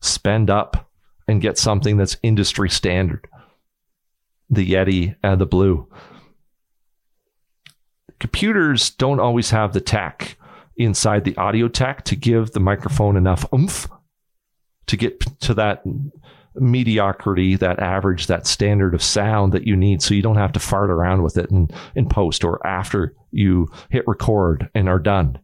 spend 0.00 0.50
up 0.50 0.90
and 1.28 1.40
get 1.40 1.58
something 1.58 1.96
that's 1.96 2.16
industry 2.22 2.68
standard. 2.68 3.28
The 4.50 4.68
Yeti 4.68 5.16
and 5.22 5.40
the 5.40 5.46
Blue. 5.46 5.88
Computers 8.18 8.90
don't 8.90 9.20
always 9.20 9.50
have 9.50 9.72
the 9.72 9.80
tech 9.80 10.36
inside 10.76 11.24
the 11.24 11.36
audio 11.36 11.68
tech 11.68 12.04
to 12.04 12.16
give 12.16 12.50
the 12.52 12.60
microphone 12.60 13.16
enough 13.16 13.44
oomph 13.52 13.88
to 14.86 14.96
get 14.96 15.20
to 15.40 15.54
that 15.54 15.82
mediocrity, 16.54 17.56
that 17.56 17.78
average, 17.78 18.26
that 18.26 18.46
standard 18.46 18.94
of 18.94 19.02
sound 19.02 19.52
that 19.52 19.66
you 19.66 19.76
need 19.76 20.02
so 20.02 20.14
you 20.14 20.22
don't 20.22 20.36
have 20.36 20.52
to 20.52 20.60
fart 20.60 20.90
around 20.90 21.22
with 21.22 21.36
it 21.36 21.50
in, 21.50 21.68
in 21.94 22.08
post 22.08 22.44
or 22.44 22.64
after 22.66 23.14
you 23.30 23.68
hit 23.90 24.06
record 24.06 24.68
and 24.74 24.88
are 24.88 24.98
done 24.98 25.38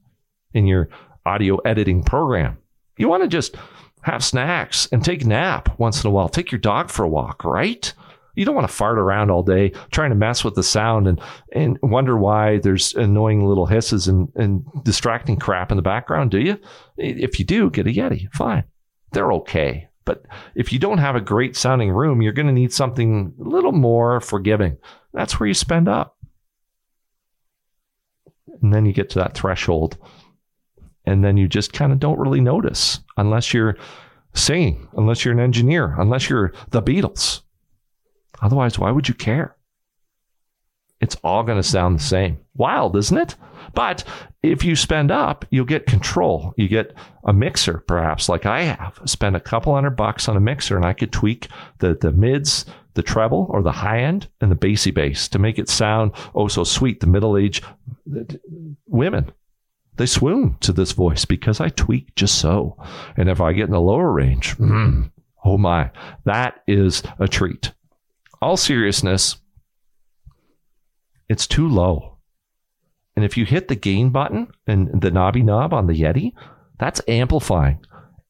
in 0.52 0.66
your 0.66 0.88
audio 1.24 1.56
editing 1.58 2.02
program. 2.02 2.58
You 2.96 3.08
want 3.08 3.22
to 3.22 3.28
just 3.28 3.56
have 4.02 4.24
snacks 4.24 4.88
and 4.90 5.04
take 5.04 5.22
a 5.22 5.28
nap 5.28 5.78
once 5.78 6.02
in 6.02 6.08
a 6.08 6.10
while. 6.10 6.28
Take 6.28 6.50
your 6.50 6.58
dog 6.58 6.90
for 6.90 7.04
a 7.04 7.08
walk, 7.08 7.44
right? 7.44 7.92
You 8.36 8.44
don't 8.44 8.54
want 8.54 8.68
to 8.68 8.74
fart 8.74 8.98
around 8.98 9.30
all 9.30 9.42
day 9.42 9.72
trying 9.90 10.10
to 10.10 10.16
mess 10.16 10.44
with 10.44 10.54
the 10.54 10.62
sound 10.62 11.08
and, 11.08 11.20
and 11.52 11.78
wonder 11.82 12.16
why 12.16 12.58
there's 12.58 12.94
annoying 12.94 13.46
little 13.46 13.66
hisses 13.66 14.06
and, 14.06 14.28
and 14.36 14.64
distracting 14.84 15.36
crap 15.36 15.72
in 15.72 15.76
the 15.76 15.82
background, 15.82 16.30
do 16.30 16.38
you? 16.38 16.58
If 16.96 17.38
you 17.38 17.44
do, 17.44 17.70
get 17.70 17.86
a 17.86 17.90
Yeti. 17.90 18.32
Fine. 18.32 18.64
They're 19.12 19.32
okay. 19.32 19.88
But 20.04 20.24
if 20.54 20.72
you 20.72 20.78
don't 20.78 20.98
have 20.98 21.16
a 21.16 21.20
great 21.20 21.56
sounding 21.56 21.90
room, 21.90 22.22
you're 22.22 22.32
going 22.32 22.46
to 22.46 22.52
need 22.52 22.72
something 22.72 23.34
a 23.40 23.48
little 23.48 23.72
more 23.72 24.20
forgiving. 24.20 24.76
That's 25.12 25.40
where 25.40 25.48
you 25.48 25.54
spend 25.54 25.88
up. 25.88 26.16
And 28.62 28.72
then 28.72 28.86
you 28.86 28.92
get 28.92 29.10
to 29.10 29.18
that 29.18 29.34
threshold 29.34 29.98
and 31.06 31.24
then 31.24 31.36
you 31.36 31.48
just 31.48 31.72
kind 31.72 31.92
of 31.92 32.00
don't 32.00 32.18
really 32.18 32.40
notice 32.40 33.00
unless 33.16 33.54
you're 33.54 33.76
singing, 34.34 34.88
unless 34.96 35.24
you're 35.24 35.34
an 35.34 35.40
engineer, 35.40 35.94
unless 35.98 36.28
you're 36.28 36.52
the 36.70 36.82
Beatles. 36.82 37.42
Otherwise, 38.42 38.78
why 38.78 38.90
would 38.90 39.08
you 39.08 39.14
care? 39.14 39.56
It's 41.00 41.16
all 41.22 41.42
going 41.42 41.58
to 41.58 41.62
sound 41.62 41.98
the 41.98 42.02
same. 42.02 42.38
Wild, 42.54 42.96
isn't 42.96 43.18
it? 43.18 43.36
But 43.74 44.04
if 44.42 44.64
you 44.64 44.76
spend 44.76 45.10
up, 45.10 45.44
you'll 45.50 45.66
get 45.66 45.86
control. 45.86 46.54
You 46.56 46.68
get 46.68 46.94
a 47.24 47.32
mixer, 47.32 47.84
perhaps 47.86 48.28
like 48.28 48.46
I 48.46 48.62
have. 48.62 48.98
Spend 49.04 49.36
a 49.36 49.40
couple 49.40 49.74
hundred 49.74 49.96
bucks 49.96 50.28
on 50.28 50.36
a 50.36 50.40
mixer, 50.40 50.76
and 50.76 50.86
I 50.86 50.94
could 50.94 51.12
tweak 51.12 51.48
the 51.78 51.94
the 51.94 52.12
mids, 52.12 52.64
the 52.94 53.02
treble, 53.02 53.46
or 53.50 53.62
the 53.62 53.72
high 53.72 54.00
end, 54.00 54.28
and 54.40 54.50
the 54.50 54.54
bassy 54.56 54.90
bass 54.90 55.28
to 55.28 55.38
make 55.38 55.58
it 55.58 55.68
sound 55.68 56.12
oh 56.34 56.48
so 56.48 56.64
sweet. 56.64 57.00
The 57.00 57.06
middle 57.06 57.36
aged 57.36 57.64
women 58.86 59.32
they 59.96 60.06
swoon 60.06 60.56
to 60.60 60.72
this 60.72 60.92
voice 60.92 61.24
because 61.24 61.60
I 61.60 61.70
tweak 61.70 62.14
just 62.14 62.38
so. 62.38 62.76
And 63.16 63.28
if 63.28 63.40
I 63.40 63.52
get 63.52 63.66
in 63.66 63.72
the 63.72 63.80
lower 63.80 64.10
range, 64.12 64.56
mm, 64.58 65.10
oh 65.44 65.58
my, 65.58 65.90
that 66.24 66.62
is 66.66 67.02
a 67.18 67.28
treat. 67.28 67.72
All 68.42 68.56
seriousness, 68.56 69.36
it's 71.28 71.46
too 71.46 71.68
low. 71.68 72.18
And 73.16 73.24
if 73.24 73.36
you 73.36 73.46
hit 73.46 73.68
the 73.68 73.76
gain 73.76 74.10
button 74.10 74.48
and 74.66 75.00
the 75.00 75.10
knobby 75.10 75.42
knob 75.42 75.72
on 75.72 75.86
the 75.86 75.98
Yeti, 75.98 76.32
that's 76.78 77.00
amplifying 77.08 77.84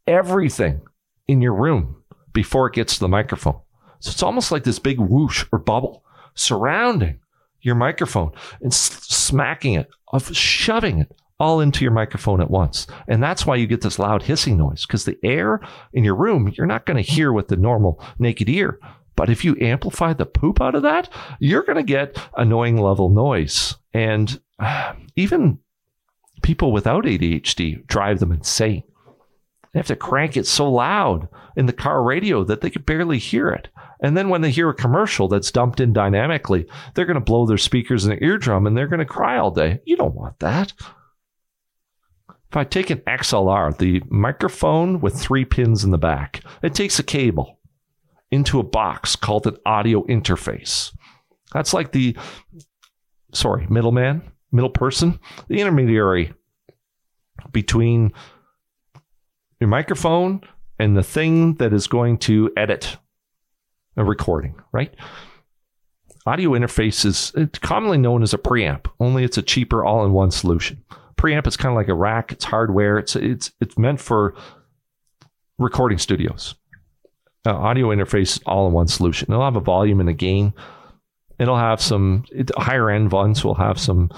everything 0.07 0.81
in 1.27 1.43
your 1.43 1.55
room 1.55 2.03
before 2.33 2.69
it 2.69 2.75
gets 2.75 2.95
to 2.95 3.01
the 3.01 3.09
microphone. 3.09 3.61
So 3.99 4.11
it's 4.11 4.23
almost 4.23 4.53
like 4.53 4.63
this 4.63 4.79
big 4.79 5.01
whoosh 5.01 5.45
or 5.51 5.59
bubble 5.59 6.05
surrounding 6.35 7.19
your 7.63 7.75
microphone 7.75 8.31
and 8.61 8.73
smacking 8.73 9.75
it, 9.75 9.89
of 10.13 10.35
shoving 10.37 11.01
it 11.01 11.13
all 11.41 11.61
into 11.61 11.85
your 11.85 11.93
microphone 11.93 12.41
at 12.41 12.51
once. 12.51 12.87
And 13.09 13.23
that's 13.23 13.45
why 13.45 13.57
you 13.57 13.67
get 13.67 13.81
this 13.81 13.99
loud 13.99 14.23
hissing 14.23 14.57
noise 14.57 14.87
because 14.87 15.05
the 15.05 15.19
air 15.25 15.61
in 15.93 16.05
your 16.05 16.15
room, 16.15 16.53
you're 16.57 16.67
not 16.67 16.87
going 16.87 17.03
to 17.03 17.11
hear 17.11 17.33
with 17.33 17.49
the 17.49 17.57
normal 17.57 18.01
naked 18.19 18.49
ear. 18.49 18.79
But 19.17 19.31
if 19.31 19.45
you 19.45 19.57
amplify 19.61 20.13
the 20.13 20.27
poop 20.27 20.61
out 20.61 20.75
of 20.75 20.83
that, 20.83 21.09
you're 21.41 21.63
going 21.63 21.77
to 21.77 21.83
get 21.83 22.19
annoying 22.37 22.77
level 22.77 23.09
noise. 23.09 23.77
And 23.93 24.41
even 25.17 25.59
people 26.43 26.71
without 26.71 27.05
ADHD 27.05 27.87
drive 27.87 28.21
them 28.21 28.33
insane. 28.33 28.85
They 29.73 29.81
have 29.81 29.87
to 29.89 29.97
crank 29.97 30.37
it 30.37 30.47
so 30.47 30.71
loud 30.71 31.29
in 31.57 31.67
the 31.67 31.73
car 31.73 32.03
radio 32.03 32.45
that 32.45 32.61
they 32.61 32.71
can 32.71 32.83
barely 32.83 33.19
hear 33.19 33.49
it. 33.49 33.69
And 34.01 34.17
then 34.17 34.29
when 34.29 34.43
they 34.43 34.51
hear 34.51 34.69
a 34.69 34.75
commercial 34.75 35.29
that's 35.29 35.51
dumped 35.51 35.81
in 35.81 35.93
dynamically, 35.93 36.67
they're 36.95 37.07
going 37.07 37.15
to 37.15 37.21
blow 37.21 37.47
their 37.47 37.59
speakers 37.59 38.05
in 38.05 38.11
their 38.11 38.23
eardrum 38.23 38.67
and 38.67 38.77
they're 38.77 38.87
going 38.87 39.01
to 39.01 39.07
cry 39.07 39.39
all 39.39 39.51
day. 39.51 39.81
You 39.85 39.97
don't 39.97 40.15
want 40.15 40.39
that. 40.41 40.73
If 42.29 42.57
I 42.57 42.65
take 42.65 42.91
an 42.91 43.03
XLR, 43.07 43.77
the 43.77 44.03
microphone 44.09 45.01
with 45.01 45.19
three 45.19 45.45
pins 45.45 45.85
in 45.85 45.91
the 45.91 45.99
back, 45.99 46.43
it 46.63 46.75
takes 46.75 46.99
a 46.99 47.03
cable 47.03 47.56
into 48.37 48.61
a 48.61 48.63
box 48.63 49.17
called 49.17 49.47
an 49.47 49.57
audio 49.67 50.05
interface. 50.05 50.93
That's 51.53 51.75
like 51.75 51.93
the, 51.93 52.17
sorry, 53.33 53.67
middleman, 53.69 54.23
middle 54.53 54.71
person, 54.71 55.19
the 55.49 55.61
intermediary 55.61 56.33
between 57.53 58.13
your 59.61 59.69
microphone 59.69 60.43
and 60.79 60.97
the 60.97 61.03
thing 61.03 61.55
that 61.55 61.73
is 61.73 61.87
going 61.87 62.19
to 62.19 62.53
edit 62.57 62.97
a 63.97 64.05
recording, 64.05 64.55
right? 64.73 64.95
Audio 66.27 66.51
interface 66.51 67.05
is 67.05 67.33
commonly 67.61 67.99
known 67.99 68.23
as 68.23 68.35
a 68.35 68.39
preamp, 68.39 68.87
only 69.01 69.25
it's 69.25 69.39
a 69.39 69.43
cheaper 69.43 69.85
all 69.85 70.05
in 70.05 70.13
one 70.13 70.31
solution 70.31 70.85
preamp 71.17 71.47
is 71.47 71.57
kind 71.57 71.73
of 71.73 71.77
like 71.77 71.89
a 71.89 71.95
rack. 71.95 72.33
It's 72.33 72.45
hardware. 72.45 72.99
It's 72.99 73.17
it's 73.17 73.53
it's 73.61 73.79
meant 73.79 74.01
for 74.01 74.35
recording 75.59 75.99
studios. 75.99 76.55
Uh, 77.47 77.55
audio 77.55 77.95
interface 77.95 78.43
all 78.45 78.67
in 78.67 78.73
one 78.73 78.89
solution. 78.89 79.31
It'll 79.31 79.45
have 79.45 79.55
a 79.55 79.61
volume 79.61 80.01
and 80.01 80.09
a 80.09 80.13
gain. 80.13 80.53
It'll 81.39 81.57
have 81.57 81.81
some 81.81 82.25
it, 82.33 82.51
higher 82.57 82.91
end 82.91 83.13
ones 83.13 83.45
will 83.45 83.55
have 83.55 83.79
some 83.79 84.11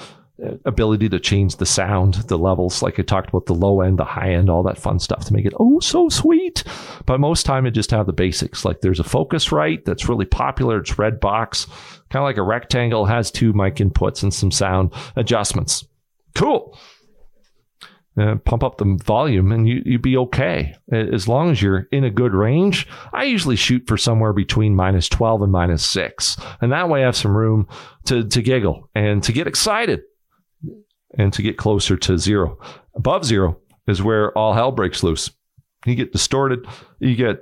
uh, 0.42 0.52
ability 0.64 1.10
to 1.10 1.20
change 1.20 1.56
the 1.56 1.66
sound, 1.66 2.14
the 2.14 2.38
levels, 2.38 2.80
like 2.80 2.98
I 2.98 3.02
talked 3.02 3.28
about 3.28 3.44
the 3.44 3.54
low 3.54 3.82
end, 3.82 3.98
the 3.98 4.04
high 4.04 4.32
end, 4.32 4.48
all 4.48 4.62
that 4.62 4.78
fun 4.78 4.98
stuff 4.98 5.26
to 5.26 5.34
make 5.34 5.44
it 5.44 5.52
oh 5.60 5.78
so 5.80 6.08
sweet. 6.08 6.64
But 7.04 7.20
most 7.20 7.44
time 7.44 7.66
it 7.66 7.72
just 7.72 7.90
have 7.90 8.06
the 8.06 8.14
basics. 8.14 8.64
Like 8.64 8.80
there's 8.80 9.00
a 9.00 9.04
Focusrite 9.04 9.84
that's 9.84 10.08
really 10.08 10.24
popular. 10.24 10.78
It's 10.78 10.98
red 10.98 11.20
box, 11.20 11.66
kind 12.08 12.22
of 12.22 12.26
like 12.26 12.38
a 12.38 12.42
rectangle, 12.42 13.04
has 13.04 13.30
two 13.30 13.52
mic 13.52 13.74
inputs 13.74 14.22
and 14.22 14.32
some 14.32 14.50
sound 14.50 14.94
adjustments. 15.16 15.84
Cool. 16.34 16.78
Uh, 18.18 18.34
pump 18.36 18.64
up 18.64 18.78
the 18.78 18.98
volume 19.04 19.52
and 19.52 19.68
you, 19.68 19.80
you'd 19.84 20.02
be 20.02 20.16
okay 20.16 20.74
as 20.90 21.28
long 21.28 21.50
as 21.50 21.62
you're 21.62 21.86
in 21.92 22.02
a 22.02 22.10
good 22.10 22.34
range. 22.34 22.88
I 23.12 23.24
usually 23.24 23.54
shoot 23.54 23.86
for 23.86 23.96
somewhere 23.96 24.32
between 24.32 24.74
minus 24.74 25.08
12 25.08 25.42
and 25.42 25.52
minus 25.52 25.84
6. 25.84 26.36
And 26.60 26.72
that 26.72 26.88
way 26.88 27.02
I 27.02 27.06
have 27.06 27.16
some 27.16 27.36
room 27.36 27.68
to, 28.06 28.26
to 28.26 28.42
giggle 28.42 28.90
and 28.94 29.22
to 29.22 29.32
get 29.32 29.46
excited 29.46 30.00
and 31.16 31.32
to 31.32 31.42
get 31.42 31.58
closer 31.58 31.96
to 31.96 32.18
zero. 32.18 32.58
Above 32.96 33.24
zero 33.24 33.58
is 33.86 34.02
where 34.02 34.36
all 34.36 34.52
hell 34.52 34.72
breaks 34.72 35.02
loose. 35.02 35.30
You 35.86 35.94
get 35.94 36.12
distorted, 36.12 36.66
you 36.98 37.14
get 37.14 37.40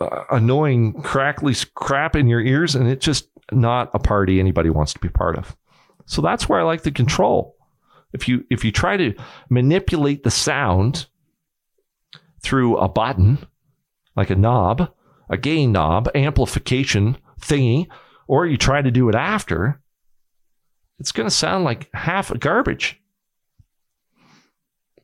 uh, 0.00 0.24
annoying, 0.30 1.00
crackly 1.02 1.54
crap 1.74 2.16
in 2.16 2.26
your 2.26 2.40
ears, 2.40 2.74
and 2.74 2.88
it's 2.88 3.04
just 3.04 3.28
not 3.52 3.90
a 3.94 3.98
party 3.98 4.40
anybody 4.40 4.70
wants 4.70 4.92
to 4.94 4.98
be 4.98 5.08
part 5.08 5.38
of. 5.38 5.56
So 6.06 6.22
that's 6.22 6.48
where 6.48 6.60
I 6.60 6.64
like 6.64 6.82
the 6.82 6.90
control. 6.90 7.54
If 8.12 8.28
you 8.28 8.44
if 8.50 8.64
you 8.64 8.72
try 8.72 8.96
to 8.96 9.14
manipulate 9.50 10.24
the 10.24 10.30
sound 10.30 11.06
through 12.42 12.76
a 12.78 12.88
button, 12.88 13.46
like 14.16 14.30
a 14.30 14.36
knob, 14.36 14.92
a 15.28 15.36
gain 15.36 15.72
knob, 15.72 16.08
amplification 16.14 17.18
thingy, 17.40 17.86
or 18.26 18.46
you 18.46 18.56
try 18.56 18.82
to 18.82 18.90
do 18.90 19.08
it 19.08 19.14
after, 19.14 19.80
it's 20.98 21.12
going 21.12 21.28
to 21.28 21.34
sound 21.34 21.64
like 21.64 21.88
half 21.94 22.30
a 22.30 22.38
garbage. 22.38 23.00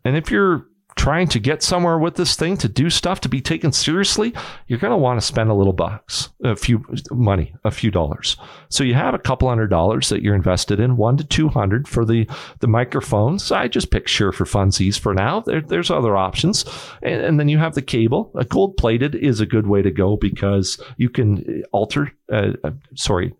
And 0.04 0.16
if 0.16 0.30
you're 0.30 0.66
trying 0.96 1.28
to 1.28 1.40
get 1.40 1.62
somewhere 1.62 1.98
with 1.98 2.14
this 2.14 2.36
thing 2.36 2.56
to 2.56 2.68
do 2.68 2.88
stuff 2.88 3.20
to 3.20 3.28
be 3.28 3.40
taken 3.40 3.72
seriously, 3.72 4.32
you're 4.66 4.78
going 4.78 4.92
to 4.92 4.96
want 4.96 5.20
to 5.20 5.26
spend 5.26 5.50
a 5.50 5.54
little 5.54 5.72
bucks, 5.72 6.30
a 6.42 6.56
few 6.56 6.84
money, 7.10 7.54
a 7.64 7.70
few 7.70 7.90
dollars. 7.90 8.36
So 8.68 8.84
you 8.84 8.94
have 8.94 9.14
a 9.14 9.18
couple 9.18 9.48
hundred 9.48 9.68
dollars 9.68 10.08
that 10.08 10.22
you're 10.22 10.34
invested 10.34 10.80
in, 10.80 10.96
one 10.96 11.16
to 11.16 11.24
two 11.24 11.48
hundred 11.48 11.88
for 11.88 12.04
the 12.04 12.28
the 12.60 12.68
microphones. 12.68 13.50
I 13.50 13.68
just 13.68 13.90
pick 13.90 14.08
Shure 14.08 14.32
for 14.32 14.44
funsies 14.44 14.98
for 14.98 15.14
now. 15.14 15.40
There, 15.40 15.60
there's 15.60 15.90
other 15.90 16.16
options, 16.16 16.64
and, 17.02 17.22
and, 17.22 17.40
then 17.40 17.48
you 17.48 17.58
have 17.58 17.74
the 17.74 17.82
cable. 17.82 18.30
A 18.36 18.44
gold 18.44 18.76
plated 18.76 19.14
is 19.14 19.40
a 19.40 19.46
good 19.46 19.66
way 19.66 19.82
to 19.82 19.90
go 19.90 20.16
because 20.16 20.80
you 20.96 21.10
can 21.10 21.64
alter, 21.72 22.12
uh, 22.32 22.52
uh, 22.62 22.70
sorry, 22.94 23.34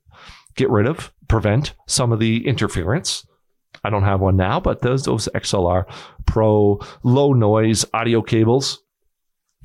get 0.57 0.71
rid 0.71 0.87
of, 0.87 1.13
prevent 1.29 1.75
some 1.87 2.13
of 2.13 2.19
the 2.19 2.47
interference 2.47 3.27
I 3.85 3.91
don't 3.91 4.03
have 4.05 4.21
one 4.21 4.37
now, 4.37 4.61
but 4.61 4.81
those 4.81 5.05
those 5.05 5.29
XLR 5.35 5.85
Pro 6.27 6.81
low 7.03 7.33
noise 7.33 7.85
audio 7.93 8.23
cables, 8.23 8.83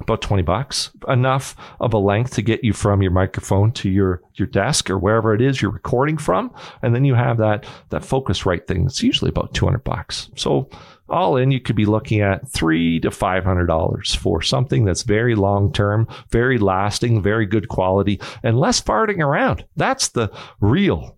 about 0.02 0.22
20 0.22 0.44
bucks, 0.44 0.92
enough 1.08 1.56
of 1.80 1.94
a 1.94 1.98
length 1.98 2.36
to 2.36 2.42
get 2.42 2.64
you 2.64 2.74
from 2.74 3.02
your 3.02 3.12
microphone 3.12 3.72
to 3.74 3.90
your 3.90 4.22
your 4.36 4.48
desk 4.48 4.90
or 4.90 5.00
wherever 5.00 5.34
it 5.34 5.42
is 5.42 5.62
you're 5.62 5.72
recording 5.72 6.18
from, 6.18 6.54
and 6.82 6.94
then 6.94 7.06
you 7.06 7.16
have 7.16 7.38
that 7.38 7.66
that 7.90 8.02
Focusrite 8.02 8.68
thing. 8.68 8.86
It's 8.86 9.04
usually 9.04 9.30
about 9.30 9.54
200 9.54 9.84
bucks. 9.84 10.30
So 10.36 10.70
all 11.10 11.38
in, 11.38 11.52
you 11.52 11.60
could 11.60 11.76
be 11.76 11.86
looking 11.86 12.22
at 12.22 12.48
three 12.48 13.00
to 13.00 13.12
five 13.12 13.44
hundred 13.44 13.68
dollars 13.68 14.14
for 14.16 14.42
something 14.42 14.86
that's 14.86 15.04
very 15.04 15.36
long 15.36 15.72
term, 15.72 16.08
very 16.30 16.58
lasting, 16.58 17.22
very 17.22 17.46
good 17.46 17.68
quality, 17.68 18.20
and 18.44 18.60
less 18.60 18.82
farting 18.82 19.20
around. 19.20 19.66
That's 19.76 20.10
the 20.10 20.32
real 20.60 21.18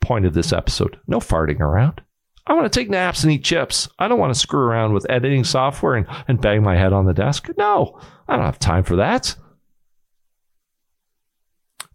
point 0.00 0.26
of 0.26 0.34
this 0.34 0.52
episode. 0.52 0.98
No 1.06 1.18
farting 1.18 1.60
around. 1.60 2.02
I 2.46 2.52
want 2.52 2.72
to 2.72 2.78
take 2.78 2.88
naps 2.88 3.24
and 3.24 3.32
eat 3.32 3.42
chips. 3.42 3.88
I 3.98 4.06
don't 4.06 4.20
want 4.20 4.32
to 4.32 4.38
screw 4.38 4.60
around 4.60 4.92
with 4.92 5.10
editing 5.10 5.42
software 5.42 5.94
and, 5.94 6.06
and 6.28 6.40
bang 6.40 6.62
my 6.62 6.76
head 6.76 6.92
on 6.92 7.06
the 7.06 7.12
desk. 7.12 7.48
No, 7.58 7.98
I 8.28 8.36
don't 8.36 8.44
have 8.44 8.58
time 8.58 8.84
for 8.84 8.96
that. 8.96 9.34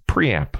Preamp. 0.07 0.55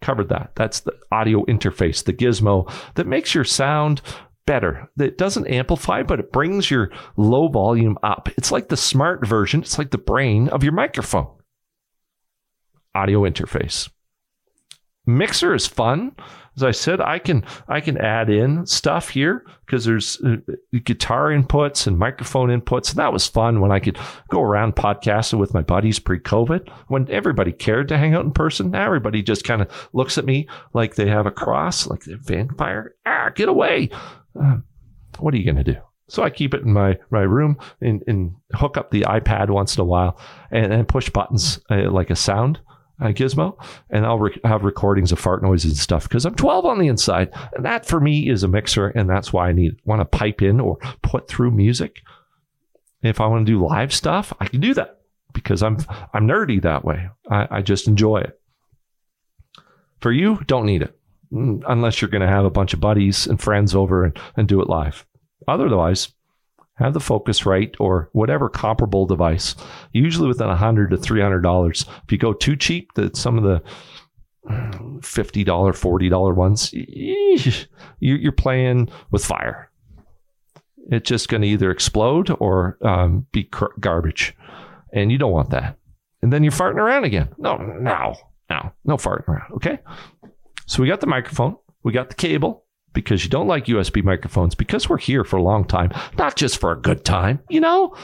Covered 0.00 0.30
that. 0.30 0.52
That's 0.54 0.80
the 0.80 0.92
audio 1.12 1.44
interface, 1.44 2.04
the 2.04 2.12
gizmo 2.12 2.70
that 2.94 3.06
makes 3.06 3.34
your 3.34 3.44
sound 3.44 4.00
better. 4.46 4.88
That 4.96 5.18
doesn't 5.18 5.48
amplify, 5.48 6.02
but 6.02 6.20
it 6.20 6.32
brings 6.32 6.70
your 6.70 6.90
low 7.16 7.48
volume 7.48 7.98
up. 8.02 8.28
It's 8.38 8.52
like 8.52 8.68
the 8.68 8.76
smart 8.76 9.26
version, 9.26 9.60
it's 9.60 9.78
like 9.78 9.90
the 9.90 9.98
brain 9.98 10.48
of 10.48 10.62
your 10.62 10.72
microphone. 10.72 11.28
Audio 12.94 13.22
interface. 13.22 13.90
Mixer 15.06 15.54
is 15.54 15.66
fun 15.66 16.14
as 16.56 16.62
I 16.62 16.70
said, 16.70 17.02
I 17.02 17.18
can 17.18 17.44
I 17.68 17.80
can 17.80 17.98
add 17.98 18.30
in 18.30 18.64
stuff 18.64 19.10
here 19.10 19.44
because 19.66 19.84
there's 19.84 20.18
uh, 20.22 20.36
guitar 20.84 21.28
inputs 21.28 21.86
and 21.86 21.98
microphone 21.98 22.48
inputs. 22.48 22.90
And 22.90 22.98
that 22.98 23.12
was 23.12 23.26
fun 23.26 23.60
when 23.60 23.70
I 23.70 23.78
could 23.78 23.98
go 24.30 24.40
around 24.40 24.74
podcasting 24.74 25.38
with 25.38 25.52
my 25.52 25.60
buddies 25.60 25.98
pre-COVID 25.98 26.70
when 26.88 27.10
everybody 27.10 27.52
cared 27.52 27.88
to 27.88 27.98
hang 27.98 28.14
out 28.14 28.24
in 28.24 28.32
person. 28.32 28.70
Now 28.70 28.86
everybody 28.86 29.22
just 29.22 29.44
kind 29.44 29.60
of 29.60 29.88
looks 29.92 30.16
at 30.16 30.24
me 30.24 30.48
like 30.72 30.94
they 30.94 31.08
have 31.08 31.26
a 31.26 31.30
cross, 31.30 31.86
like 31.86 32.04
the 32.04 32.16
vampire. 32.16 32.94
Ah, 33.04 33.30
get 33.34 33.50
away! 33.50 33.90
Uh, 34.40 34.58
what 35.18 35.34
are 35.34 35.38
you 35.38 35.52
to 35.52 35.64
do? 35.64 35.76
So 36.08 36.22
I 36.22 36.30
keep 36.30 36.54
it 36.54 36.62
in 36.62 36.72
my, 36.72 36.98
my 37.10 37.22
room 37.22 37.58
and, 37.80 38.02
and 38.06 38.34
hook 38.52 38.76
up 38.76 38.92
the 38.92 39.02
iPad 39.02 39.50
once 39.50 39.76
in 39.76 39.82
a 39.82 39.84
while 39.84 40.18
and, 40.52 40.72
and 40.72 40.88
push 40.88 41.10
buttons 41.10 41.60
uh, 41.68 41.90
like 41.90 42.10
a 42.10 42.16
sound 42.16 42.60
uh, 43.00 43.06
gizmo, 43.06 43.56
and 43.90 44.06
I'll 44.06 44.28
have 44.44 44.64
recordings 44.64 45.12
of 45.12 45.18
fart 45.18 45.42
noises 45.42 45.72
and 45.72 45.78
stuff 45.78 46.04
because 46.04 46.24
I'm 46.24 46.34
12 46.34 46.64
on 46.64 46.78
the 46.78 46.88
inside, 46.88 47.30
and 47.54 47.64
that 47.64 47.86
for 47.86 48.00
me 48.00 48.28
is 48.28 48.42
a 48.42 48.48
mixer, 48.48 48.88
and 48.88 49.08
that's 49.08 49.32
why 49.32 49.48
I 49.48 49.52
need 49.52 49.76
want 49.84 50.00
to 50.00 50.04
pipe 50.04 50.42
in 50.42 50.60
or 50.60 50.78
put 51.02 51.28
through 51.28 51.50
music. 51.50 52.02
If 53.02 53.20
I 53.20 53.26
want 53.26 53.46
to 53.46 53.52
do 53.52 53.64
live 53.66 53.92
stuff, 53.92 54.32
I 54.40 54.46
can 54.46 54.60
do 54.60 54.74
that 54.74 55.00
because 55.32 55.62
I'm 55.62 55.78
I'm 56.12 56.26
nerdy 56.26 56.62
that 56.62 56.84
way. 56.84 57.08
I, 57.30 57.48
I 57.50 57.62
just 57.62 57.88
enjoy 57.88 58.18
it. 58.18 58.40
For 60.00 60.12
you, 60.12 60.40
don't 60.46 60.66
need 60.66 60.82
it 60.82 60.98
mm, 61.32 61.62
unless 61.68 62.00
you're 62.00 62.10
going 62.10 62.22
to 62.22 62.28
have 62.28 62.44
a 62.44 62.50
bunch 62.50 62.74
of 62.74 62.80
buddies 62.80 63.26
and 63.26 63.40
friends 63.40 63.74
over 63.74 64.04
and, 64.04 64.18
and 64.36 64.48
do 64.48 64.60
it 64.60 64.68
live. 64.68 65.06
Otherwise, 65.48 66.08
have 66.76 66.94
the 66.94 67.00
Focusrite 67.00 67.74
or 67.80 68.10
whatever 68.12 68.48
comparable 68.48 69.06
device, 69.06 69.54
usually 69.92 70.28
within 70.28 70.48
a 70.48 70.56
hundred 70.56 70.90
to 70.90 70.96
three 70.96 71.20
hundred 71.20 71.42
dollars. 71.42 71.86
If 72.04 72.12
you 72.12 72.18
go 72.18 72.32
too 72.32 72.56
cheap, 72.56 72.92
that 72.94 73.16
some 73.16 73.38
of 73.38 73.44
the 73.44 73.62
fifty 75.02 75.42
dollar, 75.42 75.72
forty 75.72 76.08
dollar 76.08 76.34
ones, 76.34 76.72
you're 78.00 78.32
playing 78.32 78.88
with 79.10 79.24
fire. 79.24 79.70
It's 80.90 81.08
just 81.08 81.28
going 81.28 81.42
to 81.42 81.48
either 81.48 81.70
explode 81.70 82.30
or 82.38 82.78
um, 82.82 83.26
be 83.32 83.50
garbage, 83.80 84.36
and 84.92 85.10
you 85.10 85.18
don't 85.18 85.32
want 85.32 85.50
that. 85.50 85.76
And 86.22 86.32
then 86.32 86.44
you're 86.44 86.52
farting 86.52 86.76
around 86.76 87.04
again. 87.04 87.28
No, 87.38 87.56
no, 87.56 88.14
no, 88.50 88.72
no 88.84 88.96
farting 88.96 89.28
around. 89.28 89.52
Okay. 89.54 89.78
So 90.66 90.82
we 90.82 90.88
got 90.88 91.00
the 91.00 91.06
microphone, 91.06 91.56
we 91.82 91.92
got 91.92 92.08
the 92.08 92.14
cable, 92.14 92.65
because 92.96 93.22
you 93.22 93.30
don't 93.30 93.46
like 93.46 93.66
USB 93.66 94.02
microphones 94.02 94.56
because 94.56 94.88
we're 94.88 94.96
here 94.96 95.22
for 95.22 95.36
a 95.36 95.42
long 95.42 95.64
time, 95.64 95.92
not 96.18 96.34
just 96.34 96.58
for 96.58 96.72
a 96.72 96.80
good 96.80 97.04
time, 97.04 97.38
you 97.48 97.60
know? 97.60 97.94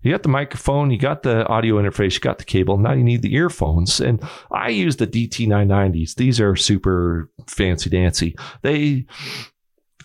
You 0.00 0.12
got 0.12 0.22
the 0.22 0.28
microphone, 0.28 0.92
you 0.92 0.98
got 0.98 1.24
the 1.24 1.44
audio 1.48 1.74
interface, 1.74 2.14
you 2.14 2.20
got 2.20 2.38
the 2.38 2.44
cable. 2.44 2.78
Now 2.78 2.92
you 2.92 3.02
need 3.02 3.22
the 3.22 3.34
earphones. 3.34 4.00
And 4.00 4.22
I 4.52 4.68
use 4.68 4.96
the 4.96 5.08
DT990s. 5.08 6.14
These 6.14 6.40
are 6.40 6.54
super 6.54 7.28
fancy 7.48 7.90
dancy. 7.90 8.36
They 8.62 9.06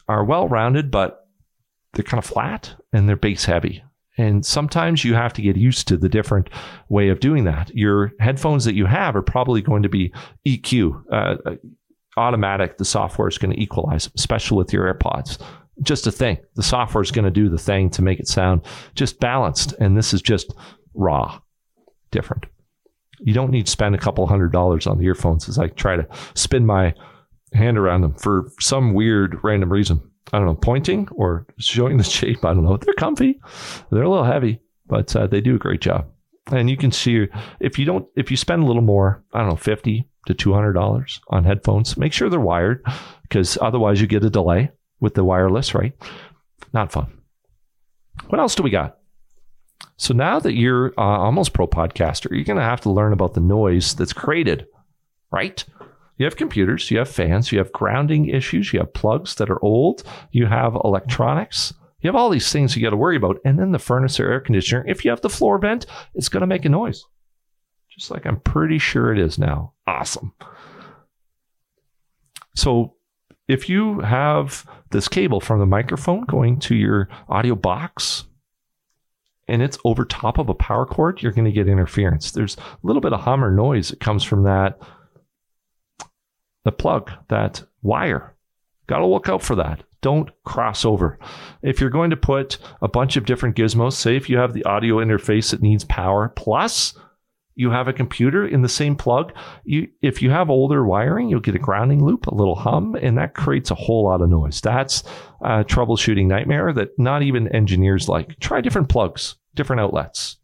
are 0.08 0.24
well 0.24 0.48
rounded, 0.48 0.90
but 0.90 1.28
they're 1.94 2.04
kind 2.04 2.18
of 2.18 2.26
flat 2.26 2.74
and 2.92 3.08
they're 3.08 3.16
bass 3.16 3.46
heavy. 3.46 3.84
And 4.18 4.46
sometimes 4.46 5.04
you 5.04 5.14
have 5.14 5.34
to 5.34 5.42
get 5.42 5.58
used 5.58 5.88
to 5.88 5.98
the 5.98 6.10
different 6.10 6.50
way 6.90 7.10
of 7.10 7.20
doing 7.20 7.44
that. 7.46 7.70
Your 7.76 8.14
headphones 8.20 8.66
that 8.66 8.76
you 8.76 8.86
have 8.86 9.16
are 9.16 9.22
probably 9.22 9.62
going 9.62 9.84
to 9.84 9.90
be 9.90 10.12
EQ, 10.46 11.04
uh, 11.12 11.36
automatic 12.18 12.78
the 12.78 12.86
software 12.86 13.28
is 13.28 13.38
going 13.38 13.54
to 13.54 13.62
equalize, 13.62 14.10
especially 14.16 14.58
with 14.58 14.74
your 14.74 14.94
AirPods. 14.94 15.42
Just 15.82 16.08
a 16.08 16.12
thing. 16.12 16.38
The 16.56 16.64
software 16.64 17.02
is 17.02 17.12
going 17.12 17.26
to 17.26 17.32
do 17.32 17.50
the 17.50 17.58
thing 17.58 17.90
to 17.92 18.02
make 18.02 18.20
it 18.20 18.28
sound 18.28 18.62
just 18.96 19.20
balanced. 19.20 19.74
And 19.80 19.98
this 19.98 20.14
is 20.14 20.22
just 20.22 20.54
raw, 20.94 21.40
different. 22.12 22.46
You 23.20 23.34
don't 23.34 23.52
need 23.52 23.66
to 23.66 23.72
spend 23.72 23.96
a 23.96 24.00
couple 24.00 24.28
hundred 24.28 24.52
dollars 24.52 24.86
on 24.86 24.98
the 24.98 25.06
earphones 25.06 25.50
as 25.50 25.58
I 25.58 25.68
try 25.68 25.96
to 25.96 26.08
spin 26.36 26.66
my 26.66 26.94
hand 27.54 27.78
around 27.78 28.02
them 28.02 28.14
for 28.14 28.52
some 28.60 28.94
weird 28.94 29.40
random 29.44 29.72
reason. 29.72 30.02
I 30.32 30.38
don't 30.38 30.48
know, 30.48 30.56
pointing 30.56 31.08
or 31.12 31.46
showing 31.58 31.98
the 31.98 32.04
shape. 32.04 32.46
I 32.46 32.54
don't 32.54 32.64
know. 32.64 32.78
They're 32.78 32.94
comfy. 32.94 33.40
They're 33.92 34.04
a 34.04 34.10
little 34.10 34.24
heavy, 34.24 34.60
but 34.88 35.16
uh, 35.16 35.28
they 35.28 35.42
do 35.42 35.56
a 35.56 35.60
great 35.60 35.82
job. 35.82 36.08
And 36.52 36.70
you 36.70 36.78
can 36.78 36.92
see 36.92 37.28
if 37.60 37.80
you 37.80 37.86
don't, 37.86 38.06
if 38.16 38.30
you 38.30 38.38
spend 38.38 38.64
a 38.64 38.66
little 38.66 38.82
more, 38.82 39.24
I 39.34 39.40
don't 39.40 39.50
know, 39.50 39.56
50, 39.56 40.08
to 40.26 40.34
$200 40.34 41.20
on 41.28 41.44
headphones. 41.44 41.98
Make 41.98 42.14
sure 42.14 42.30
they're 42.30 42.40
wired 42.40 42.86
because 43.24 43.58
otherwise 43.62 44.00
you 44.00 44.08
get 44.08 44.24
a 44.24 44.30
delay 44.30 44.72
with 45.00 45.16
the 45.16 45.24
wireless, 45.24 45.74
right? 45.74 45.94
Not 46.74 46.92
fun. 46.92 47.12
What 48.28 48.40
else 48.40 48.56
do 48.56 48.64
we 48.64 48.70
got? 48.70 48.98
So 49.98 50.14
now 50.14 50.40
that 50.40 50.54
you're 50.54 50.94
uh, 50.98 51.02
almost 51.02 51.54
pro 51.54 51.68
podcaster, 51.68 52.32
you're 52.32 52.44
going 52.44 52.58
to 52.58 52.64
have 52.64 52.82
to 52.82 52.92
learn 52.92 53.14
about 53.14 53.34
the 53.34 53.42
noise 53.42 53.96
that's 53.96 54.14
created, 54.14 54.66
right? 55.32 55.64
You 56.18 56.26
have 56.26 56.36
computers, 56.36 56.90
you 56.90 57.00
have 57.00 57.10
fans, 57.10 57.52
you 57.52 57.58
have 57.58 57.72
grounding 57.72 58.28
issues, 58.28 58.72
you 58.72 58.80
have 58.80 58.94
plugs 58.94 59.36
that 59.36 59.50
are 59.50 59.64
old, 59.64 60.04
you 60.32 60.46
have 60.46 60.78
electronics, 60.84 61.74
you 62.02 62.08
have 62.08 62.16
all 62.16 62.30
these 62.30 62.52
things 62.52 62.76
you 62.76 62.84
got 62.84 62.92
to 62.92 62.98
worry 62.98 63.16
about. 63.16 63.40
And 63.46 63.58
then 63.58 63.72
the 63.72 63.80
furnace 63.80 64.20
or 64.20 64.32
air 64.32 64.40
conditioner, 64.40 64.86
if 64.88 65.04
you 65.04 65.12
have 65.12 65.22
the 65.22 65.30
floor 65.30 65.58
vent, 65.58 65.86
it's 66.14 66.30
going 66.30 66.42
to 66.42 66.48
make 66.48 66.66
a 66.66 66.70
noise 66.70 67.04
just 67.96 68.12
like 68.12 68.26
I'm 68.26 68.40
pretty 68.40 68.80
sure 68.80 69.12
it 69.12 69.20
is 69.20 69.38
now. 69.38 69.74
Awesome. 69.86 70.34
So 72.56 72.96
if 73.48 73.70
you 73.70 74.00
have 74.00 74.66
this 74.92 75.08
cable 75.08 75.40
from 75.40 75.60
the 75.60 75.66
microphone 75.66 76.22
going 76.26 76.60
to 76.60 76.76
your 76.76 77.10
audio 77.30 77.56
box 77.56 78.26
and 79.48 79.62
it's 79.62 79.78
over 79.84 80.06
top 80.06 80.38
of 80.38 80.50
a 80.50 80.54
power 80.54 80.86
cord, 80.86 81.22
you're 81.22 81.32
going 81.32 81.46
to 81.46 81.52
get 81.52 81.68
interference. 81.68 82.32
There's 82.32 82.58
a 82.58 82.78
little 82.84 83.02
bit 83.02 83.14
of 83.14 83.22
hum 83.22 83.44
or 83.44 83.52
noise 83.52 83.90
that 83.90 84.00
comes 84.00 84.24
from 84.24 84.44
that 84.44 84.80
the 86.64 86.72
plug, 86.72 87.12
that 87.28 87.62
wire. 87.82 88.34
Got 88.88 89.00
to 89.00 89.06
look 89.06 89.28
out 89.28 89.42
for 89.42 89.56
that. 89.56 89.84
Don't 90.02 90.30
cross 90.46 90.86
over. 90.86 91.20
If 91.62 91.82
you're 91.82 91.90
going 91.90 92.10
to 92.10 92.18
put 92.18 92.58
a 92.82 92.88
bunch 92.88 93.18
of 93.18 93.26
different 93.26 93.56
gizmos, 93.56 93.94
say 93.94 94.16
if 94.16 94.30
you 94.30 94.38
have 94.38 94.54
the 94.54 94.64
audio 94.64 94.96
interface 94.96 95.52
that 95.52 95.62
needs 95.62 95.84
power 95.84 96.30
plus 96.36 96.98
you 97.56 97.70
have 97.70 97.88
a 97.88 97.94
computer 97.94 98.48
in 98.48 98.62
the 98.62 98.70
same 98.70 98.96
plug. 98.96 99.34
You, 99.64 99.88
if 100.02 100.22
you 100.22 100.32
have 100.32 100.50
older 100.50 100.84
wiring, 100.84 101.30
you'll 101.30 101.40
get 101.40 101.56
a 101.56 101.60
grounding 101.60 102.04
loop, 102.04 102.28
a 102.28 102.36
little 102.36 102.56
hum, 102.56 102.96
and 102.96 103.18
that 103.18 103.36
creates 103.36 103.72
a 103.72 103.76
whole 103.76 104.06
lot 104.06 104.22
of 104.22 104.30
noise. 104.30 104.62
That's 104.62 105.04
a 105.42 105.64
troubleshooting 105.64 106.28
nightmare 106.28 106.74
that 106.74 106.98
not 106.98 107.24
even 107.24 107.48
engineers 107.50 108.10
like. 108.10 108.40
Try 108.40 108.62
different 108.62 108.90
plugs, 108.90 109.36
different 109.56 109.82
outlets 109.82 110.38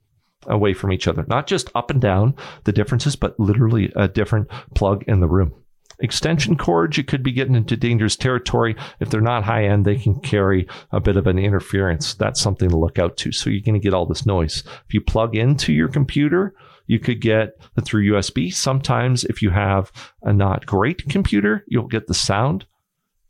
away 0.48 0.74
from 0.74 0.92
each 0.92 1.08
other, 1.08 1.26
not 1.28 1.48
just 1.48 1.70
up 1.76 1.92
and 1.92 2.02
down 2.02 2.36
the 2.64 2.72
differences, 2.72 3.16
but 3.16 3.40
literally 3.40 3.92
a 3.96 4.08
different 4.08 4.48
plug 4.76 5.04
in 5.08 5.20
the 5.20 5.28
room. 5.28 5.54
Extension 6.02 6.56
cords, 6.56 6.98
you 6.98 7.04
could 7.04 7.24
be 7.24 7.32
getting 7.34 7.56
into 7.56 7.76
dangerous 7.76 8.16
territory. 8.16 8.76
If 9.02 9.10
they're 9.10 9.20
not 9.20 9.44
high 9.44 9.66
end, 9.66 9.84
they 9.84 9.98
can 9.98 10.22
carry 10.22 10.66
a 10.94 11.02
bit 11.02 11.18
of 11.18 11.28
an 11.28 11.38
interference. 11.38 12.14
That's 12.14 12.40
something 12.40 12.70
to 12.70 12.78
look 12.78 12.98
out 12.98 13.18
to. 13.18 13.34
So 13.34 13.50
you're 13.50 13.62
going 13.62 13.74
to 13.74 13.84
get 13.84 13.94
all 13.94 14.06
this 14.06 14.26
noise. 14.26 14.64
If 14.88 14.94
you 14.94 15.02
plug 15.02 15.36
into 15.36 15.74
your 15.74 15.90
computer, 15.90 16.56
you 16.90 16.98
could 16.98 17.22
get 17.22 17.56
through 17.84 18.12
USB. 18.12 18.52
Sometimes, 18.52 19.24
if 19.24 19.44
you 19.44 19.52
have 19.52 19.92
a 20.24 20.34
not 20.34 20.66
great 20.66 21.08
computer, 21.08 21.64
you'll 21.68 21.88
get 21.88 22.08
the 22.08 22.16
sound 22.16 22.66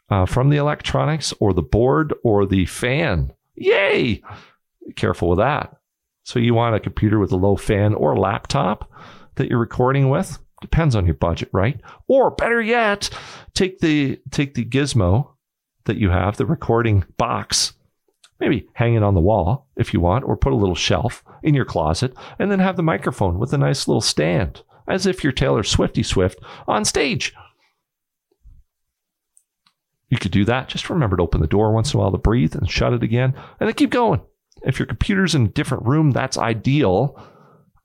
uh, 0.10 0.26
from 0.26 0.50
the 0.50 0.56
electronics 0.56 1.34
or 1.41 1.54
the 1.54 1.62
board 1.62 2.13
or 2.24 2.45
the 2.45 2.65
fan. 2.65 3.34
Yay! 3.56 4.24
Careful 4.95 5.30
with 5.30 5.39
that. 5.39 5.76
So, 6.24 6.39
you 6.39 6.54
want 6.54 6.76
a 6.76 6.80
computer 6.80 7.19
with 7.19 7.34
a 7.34 7.36
low 7.36 7.58
fan 7.58 7.93
or 7.95 8.13
a 8.13 8.19
laptop 8.19 8.89
that 9.36 9.50
you're 9.50 9.60
recording 9.60 10.10
with. 10.10 10.39
Depends 10.62 10.95
on 10.95 11.06
your 11.06 11.15
budget, 11.15 11.50
right? 11.52 11.82
Or 12.08 12.32
better 12.32 12.62
yet, 12.62 13.10
take 13.56 13.80
the 13.80 14.22
take 14.32 14.54
the 14.54 14.65
gizmo 14.65 15.32
that 15.84 15.98
you 15.98 16.12
have, 16.12 16.38
the 16.38 16.45
recording 16.45 17.04
box, 17.17 17.74
maybe 18.39 18.67
hang 18.73 18.95
it 18.95 19.04
on 19.04 19.13
the 19.13 19.21
wall 19.21 19.67
if 19.75 19.93
you 19.93 19.99
want, 19.99 20.23
or 20.23 20.38
put 20.38 20.54
a 20.54 20.58
little 20.58 20.75
shelf 20.75 21.23
in 21.43 21.54
your 21.54 21.65
closet, 21.65 22.13
and 22.38 22.52
then 22.52 22.60
have 22.60 22.78
the 22.78 22.84
microphone 22.84 23.39
with 23.39 23.54
a 23.54 23.58
nice 23.58 23.88
little 23.88 24.02
stand, 24.02 24.63
as 24.88 25.06
if 25.06 25.23
you're 25.23 25.34
Taylor 25.34 25.63
Swifty 25.63 26.04
Swift 26.04 26.39
on 26.67 26.86
stage. 26.86 27.34
You 30.10 30.17
could 30.17 30.32
do 30.32 30.45
that. 30.45 30.69
Just 30.69 30.89
remember 30.89 31.17
to 31.17 31.23
open 31.23 31.41
the 31.41 31.47
door 31.47 31.71
once 31.71 31.93
in 31.93 31.99
a 31.99 32.02
while 32.02 32.12
to 32.12 32.17
breathe 32.17 32.56
and 32.56 32.69
shut 32.69 32.93
it 32.93 33.04
again, 33.04 33.34
and 33.60 33.67
then 33.67 33.73
keep 33.75 33.91
going. 33.91 34.21
If 34.63 34.80
your 34.80 34.88
computer's 34.88 35.36
in 35.36 35.45
a 35.45 35.49
different 35.49 35.86
room, 35.86 36.12
that's 36.12 36.38
ideal. 36.38 37.21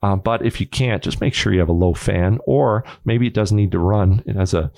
Uh, 0.01 0.15
but 0.15 0.45
if 0.45 0.59
you 0.59 0.67
can't, 0.67 1.01
just 1.01 1.21
make 1.21 1.33
sure 1.33 1.53
you 1.53 1.59
have 1.59 1.69
a 1.69 1.73
low 1.73 1.93
fan, 1.93 2.39
or 2.45 2.83
maybe 3.05 3.27
it 3.27 3.33
doesn't 3.33 3.57
need 3.57 3.71
to 3.71 3.79
run. 3.79 4.23
It 4.25 4.35
has 4.35 4.53
a, 4.53 4.71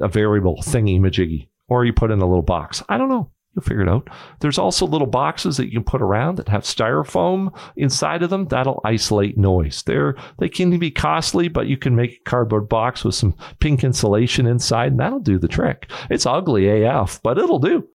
a 0.00 0.08
variable 0.08 0.56
thingy 0.56 0.98
majiggy, 0.98 1.48
or 1.68 1.84
you 1.84 1.92
put 1.92 2.10
in 2.10 2.20
a 2.20 2.26
little 2.26 2.42
box. 2.42 2.82
I 2.88 2.98
don't 2.98 3.08
know. 3.08 3.30
You'll 3.58 3.64
figure 3.64 3.82
it 3.82 3.88
out. 3.88 4.08
There's 4.38 4.56
also 4.56 4.86
little 4.86 5.08
boxes 5.08 5.56
that 5.56 5.66
you 5.66 5.72
can 5.72 5.82
put 5.82 6.00
around 6.00 6.36
that 6.36 6.48
have 6.48 6.62
styrofoam 6.62 7.52
inside 7.74 8.22
of 8.22 8.30
them. 8.30 8.46
That'll 8.46 8.80
isolate 8.84 9.36
noise. 9.36 9.82
They're, 9.82 10.14
they 10.38 10.48
can 10.48 10.78
be 10.78 10.92
costly, 10.92 11.48
but 11.48 11.66
you 11.66 11.76
can 11.76 11.96
make 11.96 12.12
a 12.12 12.30
cardboard 12.30 12.68
box 12.68 13.02
with 13.02 13.16
some 13.16 13.34
pink 13.58 13.82
insulation 13.82 14.46
inside, 14.46 14.92
and 14.92 15.00
that'll 15.00 15.18
do 15.18 15.40
the 15.40 15.48
trick. 15.48 15.90
It's 16.08 16.24
ugly 16.24 16.68
AF, 16.84 17.20
but 17.24 17.36
it'll 17.36 17.58
do. 17.58 17.88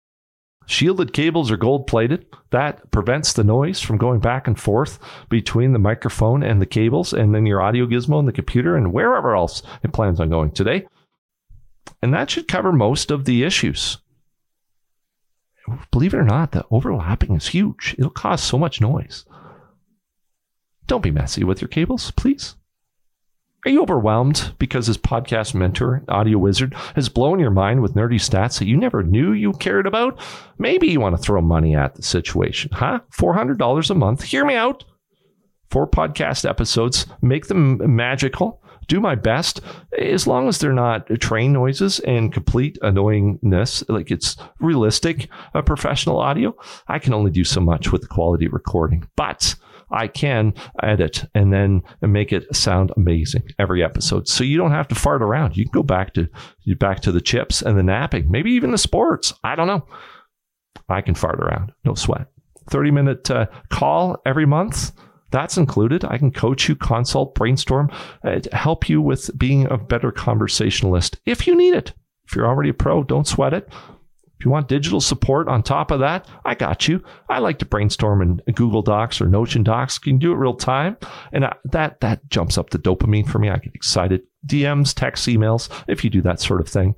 Shielded 0.66 1.12
cables 1.12 1.50
are 1.50 1.58
gold 1.58 1.86
plated. 1.86 2.24
That 2.52 2.90
prevents 2.90 3.34
the 3.34 3.44
noise 3.44 3.80
from 3.80 3.98
going 3.98 4.20
back 4.20 4.46
and 4.46 4.58
forth 4.58 4.98
between 5.28 5.74
the 5.74 5.78
microphone 5.78 6.42
and 6.42 6.62
the 6.62 6.66
cables, 6.66 7.12
and 7.12 7.34
then 7.34 7.44
your 7.44 7.60
audio 7.60 7.84
gizmo 7.84 8.18
and 8.18 8.26
the 8.26 8.32
computer, 8.32 8.76
and 8.76 8.94
wherever 8.94 9.36
else 9.36 9.62
it 9.82 9.92
plans 9.92 10.20
on 10.20 10.30
going 10.30 10.52
today. 10.52 10.86
And 12.00 12.14
that 12.14 12.30
should 12.30 12.48
cover 12.48 12.72
most 12.72 13.10
of 13.10 13.26
the 13.26 13.42
issues. 13.42 13.98
Believe 15.90 16.14
it 16.14 16.18
or 16.18 16.24
not, 16.24 16.52
the 16.52 16.64
overlapping 16.70 17.36
is 17.36 17.48
huge. 17.48 17.94
It'll 17.98 18.10
cause 18.10 18.42
so 18.42 18.58
much 18.58 18.80
noise. 18.80 19.24
Don't 20.86 21.02
be 21.02 21.10
messy 21.10 21.44
with 21.44 21.60
your 21.60 21.68
cables, 21.68 22.10
please. 22.12 22.56
Are 23.66 23.70
you 23.70 23.82
overwhelmed 23.82 24.54
because 24.58 24.86
his 24.86 24.96
podcast 24.96 25.54
mentor, 25.54 26.02
Audio 26.08 26.38
Wizard, 26.38 26.74
has 26.94 27.10
blown 27.10 27.38
your 27.38 27.50
mind 27.50 27.82
with 27.82 27.94
nerdy 27.94 28.14
stats 28.14 28.58
that 28.58 28.66
you 28.66 28.76
never 28.76 29.02
knew 29.02 29.32
you 29.32 29.52
cared 29.52 29.86
about? 29.86 30.18
Maybe 30.58 30.88
you 30.88 30.98
want 30.98 31.14
to 31.14 31.22
throw 31.22 31.42
money 31.42 31.76
at 31.76 31.94
the 31.94 32.02
situation, 32.02 32.70
huh? 32.72 33.00
$400 33.12 33.90
a 33.90 33.94
month. 33.94 34.22
Hear 34.22 34.46
me 34.46 34.54
out. 34.54 34.84
Four 35.70 35.86
podcast 35.86 36.48
episodes, 36.48 37.06
make 37.20 37.46
them 37.48 37.94
magical. 37.94 38.59
Do 38.86 39.00
my 39.00 39.14
best, 39.14 39.60
as 39.98 40.26
long 40.26 40.48
as 40.48 40.58
they're 40.58 40.72
not 40.72 41.08
train 41.20 41.52
noises 41.52 42.00
and 42.00 42.32
complete 42.32 42.78
annoyingness, 42.82 43.88
like 43.88 44.10
it's 44.10 44.36
realistic, 44.60 45.28
uh, 45.54 45.62
professional 45.62 46.18
audio. 46.18 46.54
I 46.88 46.98
can 46.98 47.14
only 47.14 47.30
do 47.30 47.44
so 47.44 47.60
much 47.60 47.92
with 47.92 48.02
the 48.02 48.08
quality 48.08 48.48
recording, 48.48 49.08
but 49.16 49.54
I 49.92 50.06
can 50.06 50.54
edit 50.82 51.24
and 51.34 51.52
then 51.52 51.82
make 52.00 52.32
it 52.32 52.54
sound 52.54 52.92
amazing 52.96 53.42
every 53.58 53.82
episode. 53.82 54.28
So 54.28 54.44
you 54.44 54.56
don't 54.56 54.70
have 54.70 54.88
to 54.88 54.94
fart 54.94 55.22
around. 55.22 55.56
You 55.56 55.64
can 55.64 55.72
go 55.72 55.82
back 55.82 56.14
to 56.14 56.28
back 56.78 57.00
to 57.00 57.12
the 57.12 57.20
chips 57.20 57.62
and 57.62 57.76
the 57.76 57.82
napping, 57.82 58.30
maybe 58.30 58.52
even 58.52 58.70
the 58.70 58.78
sports. 58.78 59.32
I 59.42 59.56
don't 59.56 59.66
know. 59.66 59.86
I 60.88 61.00
can 61.00 61.14
fart 61.14 61.40
around, 61.40 61.72
no 61.84 61.94
sweat. 61.94 62.26
30 62.70 62.90
minute 62.90 63.30
uh, 63.30 63.46
call 63.68 64.20
every 64.24 64.46
month. 64.46 64.92
That's 65.30 65.56
included. 65.56 66.04
I 66.04 66.18
can 66.18 66.32
coach 66.32 66.68
you, 66.68 66.76
consult, 66.76 67.34
brainstorm, 67.34 67.90
uh, 68.24 68.40
help 68.52 68.88
you 68.88 69.00
with 69.00 69.36
being 69.38 69.70
a 69.70 69.78
better 69.78 70.12
conversationalist 70.12 71.18
if 71.26 71.46
you 71.46 71.56
need 71.56 71.74
it. 71.74 71.92
If 72.26 72.36
you're 72.36 72.46
already 72.46 72.70
a 72.70 72.74
pro, 72.74 73.02
don't 73.02 73.26
sweat 73.26 73.54
it. 73.54 73.68
If 74.40 74.46
you 74.46 74.50
want 74.50 74.68
digital 74.68 75.02
support 75.02 75.48
on 75.48 75.62
top 75.62 75.90
of 75.90 76.00
that, 76.00 76.26
I 76.46 76.54
got 76.54 76.88
you. 76.88 77.04
I 77.28 77.40
like 77.40 77.58
to 77.58 77.66
brainstorm 77.66 78.22
in 78.22 78.54
Google 78.54 78.80
Docs 78.80 79.20
or 79.20 79.26
Notion 79.26 79.62
Docs. 79.62 79.98
You 79.98 80.12
can 80.12 80.18
do 80.18 80.32
it 80.32 80.36
real 80.36 80.54
time, 80.54 80.96
and 81.32 81.44
that 81.64 82.00
that 82.00 82.26
jumps 82.30 82.56
up 82.56 82.70
the 82.70 82.78
dopamine 82.78 83.28
for 83.28 83.38
me. 83.38 83.50
I 83.50 83.58
get 83.58 83.74
excited. 83.74 84.22
DMs, 84.46 84.94
text, 84.94 85.28
emails, 85.28 85.68
if 85.88 86.02
you 86.04 86.08
do 86.08 86.22
that 86.22 86.40
sort 86.40 86.62
of 86.62 86.68
thing. 86.68 86.94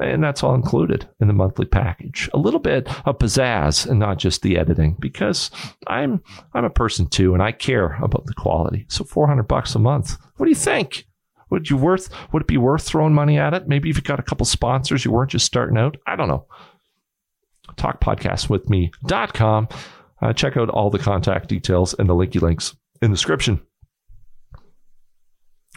And 0.00 0.24
that's 0.24 0.42
all 0.42 0.54
included 0.54 1.08
in 1.20 1.28
the 1.28 1.34
monthly 1.34 1.66
package. 1.66 2.30
A 2.32 2.38
little 2.38 2.60
bit 2.60 2.88
of 3.06 3.18
pizzazz 3.18 3.86
and 3.86 3.98
not 3.98 4.18
just 4.18 4.42
the 4.42 4.56
editing 4.56 4.96
because 4.98 5.50
I'm 5.86 6.22
I'm 6.54 6.64
a 6.64 6.70
person 6.70 7.06
too 7.06 7.34
and 7.34 7.42
I 7.42 7.52
care 7.52 7.98
about 8.02 8.26
the 8.26 8.34
quality. 8.34 8.86
So 8.88 9.04
400 9.04 9.44
bucks 9.44 9.74
a 9.74 9.78
month. 9.78 10.16
What 10.36 10.46
do 10.46 10.50
you 10.50 10.56
think? 10.56 11.06
Would 11.50 11.68
you 11.68 11.76
worth 11.76 12.08
would 12.32 12.42
it 12.42 12.48
be 12.48 12.56
worth 12.56 12.82
throwing 12.82 13.12
money 13.12 13.38
at 13.38 13.54
it? 13.54 13.68
Maybe 13.68 13.90
if 13.90 13.96
you 13.96 14.02
got 14.02 14.20
a 14.20 14.24
couple 14.24 14.46
sponsors, 14.46 15.04
you 15.04 15.10
weren't 15.10 15.32
just 15.32 15.46
starting 15.46 15.76
out. 15.76 15.96
I 16.06 16.16
don't 16.16 16.28
know 16.28 16.46
talkpodcastwithme.com. 17.76 19.68
Uh, 20.22 20.32
check 20.32 20.56
out 20.56 20.68
all 20.68 20.90
the 20.90 20.98
contact 20.98 21.48
details 21.48 21.94
and 21.94 22.08
the 22.08 22.14
linky 22.14 22.40
links 22.40 22.76
in 23.00 23.10
the 23.10 23.16
description. 23.16 23.60